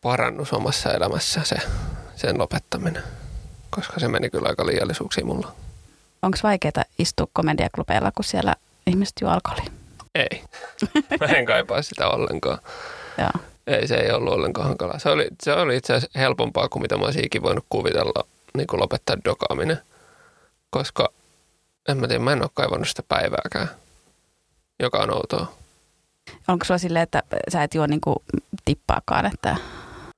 parannus 0.00 0.52
omassa 0.52 0.92
elämässä 0.92 1.40
se, 1.44 1.56
sen 2.16 2.38
lopettaminen. 2.38 3.02
Koska 3.70 4.00
se 4.00 4.08
meni 4.08 4.30
kyllä 4.30 4.48
aika 4.48 4.66
liiallisuuksiin 4.66 5.26
mulla. 5.26 5.54
Onko 6.22 6.38
vaikeaa 6.42 6.84
istua 6.98 7.26
komediaklubeilla, 7.32 8.12
kun 8.12 8.24
siellä 8.24 8.54
ihmiset 8.86 9.14
juo 9.20 9.30
alkoholia? 9.30 9.72
Ei. 10.14 10.44
Mä 11.20 11.26
en 11.26 11.46
kaipaa 11.46 11.82
sitä 11.82 12.08
ollenkaan. 12.08 12.58
Joo. 13.18 13.30
Ei, 13.66 13.88
se 13.88 13.94
ei 13.94 14.10
ollut 14.10 14.32
ollenkaan 14.32 14.68
hankalaa. 14.68 14.98
Se 14.98 15.08
oli, 15.08 15.28
se 15.42 15.52
oli 15.52 15.76
itse 15.76 15.94
asiassa 15.94 16.18
helpompaa 16.18 16.68
kuin 16.68 16.82
mitä 16.82 16.96
mä 16.96 17.04
olisin 17.04 17.26
ikinä 17.26 17.42
voinut 17.42 17.64
kuvitella 17.68 18.26
niin 18.56 18.66
kuin 18.66 18.80
lopettaa 18.80 19.16
dokaaminen. 19.24 19.78
Koska, 20.70 21.08
en 21.88 21.96
mä 21.96 22.08
tiedä, 22.08 22.24
mä 22.24 22.32
en 22.32 22.42
ole 22.42 22.50
kaivannut 22.54 22.88
sitä 22.88 23.02
päivääkään, 23.08 23.68
joka 24.80 24.98
on 24.98 25.14
outoa. 25.14 25.61
Onko 26.48 26.64
sulla 26.64 26.78
silleen, 26.78 27.02
että 27.02 27.22
sä 27.52 27.62
et 27.62 27.74
juo 27.74 27.86
niin 27.86 28.00
kuin 28.00 28.16
tippaakaan, 28.64 29.26
että 29.26 29.56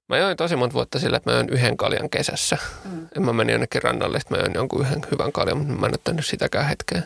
Mä 0.09 0.17
join 0.17 0.37
tosi 0.37 0.57
monta 0.57 0.75
vuotta 0.75 0.99
sillä, 0.99 1.17
että 1.17 1.31
mä 1.31 1.37
join 1.37 1.49
yhden 1.49 1.77
kaljan 1.77 2.11
kesässä. 2.11 2.59
Mm. 2.85 3.07
En 3.17 3.23
mä 3.23 3.33
menin 3.33 3.53
jonnekin 3.53 3.83
rannalle, 3.83 4.17
että 4.17 4.35
mä 4.35 4.41
join 4.41 4.55
jonkun 4.55 4.81
yhden 4.81 5.07
hyvän 5.11 5.33
kaljan, 5.33 5.59
mutta 5.59 5.75
mä 5.75 5.87
en 5.87 5.95
ottanut 5.95 6.27
sitäkään 6.27 6.67
hetkeä. 6.67 7.03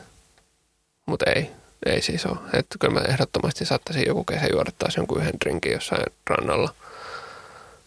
Mutta 1.07 1.31
ei, 1.31 1.51
ei 1.87 2.03
siis 2.03 2.27
ole. 2.27 2.39
Että 2.53 2.77
kyllä 2.81 2.95
mä 2.95 3.01
ehdottomasti 3.01 3.65
saattaisin 3.65 4.07
joku 4.07 4.25
kesä 4.25 4.47
juoda 4.53 4.71
taas 4.79 4.97
jonkun 4.97 5.21
yhden 5.21 5.41
drinkin 5.45 5.73
jossain 5.73 6.03
rannalla. 6.31 6.75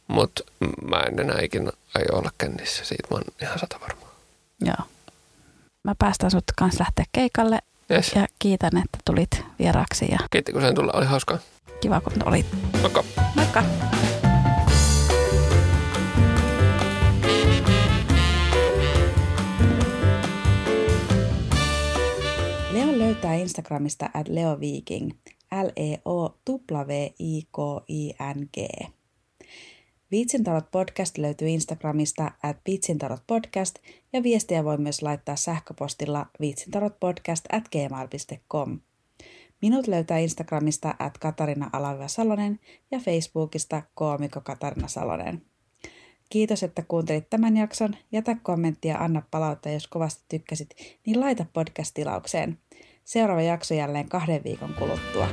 Mutta 0.07 0.43
mä 0.89 0.99
en 0.99 1.19
enää 1.19 1.41
ikinä 1.41 1.71
aio 1.95 2.17
olla 2.19 2.31
kännissä, 2.37 2.85
siitä 2.85 3.07
mä 3.11 3.15
oon 3.15 3.23
ihan 3.41 3.59
sata 3.59 3.79
varma. 3.81 4.05
joo. 4.61 4.87
Mä 5.83 5.95
päästän 5.99 6.31
sut 6.31 6.43
kanssa 6.57 6.83
lähteä 6.83 7.05
keikalle 7.11 7.59
Yes. 7.91 8.11
ja 8.15 8.27
kiitän, 8.39 8.77
että 8.77 8.97
tulit 9.05 9.43
vieraaksi 9.59 10.05
ja 10.11 10.17
Kiitti 10.31 10.51
kun 10.51 10.61
sen 10.61 10.75
tulla, 10.75 10.91
oli 10.95 11.05
hauskaa. 11.05 11.37
kiva 11.81 12.01
kun 12.01 12.13
olit. 12.25 12.45
Moikka! 12.81 13.03
Moikka! 13.35 13.63
Leo 22.71 22.97
löytää 22.97 23.35
Instagramista 23.35 24.09
at 24.13 24.27
leoviking, 24.27 25.11
l 25.63 25.69
e 25.75 25.97
o 26.05 26.29
w 26.71 26.91
i 27.19 27.41
k 27.51 27.57
i 27.87 28.13
n 28.35 28.47
g 28.53 28.57
Viitsintarot 30.11 30.71
podcast 30.71 31.17
löytyy 31.17 31.47
Instagramista 31.47 32.31
at 32.43 32.57
viitsintarot 32.67 33.23
podcast 33.27 33.75
ja 34.13 34.23
viestiä 34.23 34.63
voi 34.63 34.77
myös 34.77 35.01
laittaa 35.01 35.35
sähköpostilla 35.35 36.25
viitsintarotpodcast 36.39 37.45
at 37.51 37.63
gmail.com. 37.69 38.79
Minut 39.61 39.87
löytää 39.87 40.17
Instagramista 40.17 40.95
at 40.99 41.17
Katarina 41.17 41.69
Salonen 42.07 42.59
ja 42.91 42.99
Facebookista 42.99 43.81
koomikko 43.95 44.41
Katarina 44.41 44.87
Salonen. 44.87 45.41
Kiitos, 46.29 46.63
että 46.63 46.83
kuuntelit 46.87 47.29
tämän 47.29 47.57
jakson. 47.57 47.95
Jätä 48.11 48.35
kommentti 48.43 48.87
ja 48.87 48.97
anna 48.97 49.21
palautta, 49.31 49.69
jos 49.69 49.87
kovasti 49.87 50.23
tykkäsit, 50.29 50.69
niin 51.05 51.19
laita 51.19 51.45
podcast-tilaukseen. 51.53 52.57
Seuraava 53.03 53.41
jakso 53.41 53.73
jälleen 53.73 54.09
kahden 54.09 54.43
viikon 54.43 54.73
kuluttua. 54.79 55.27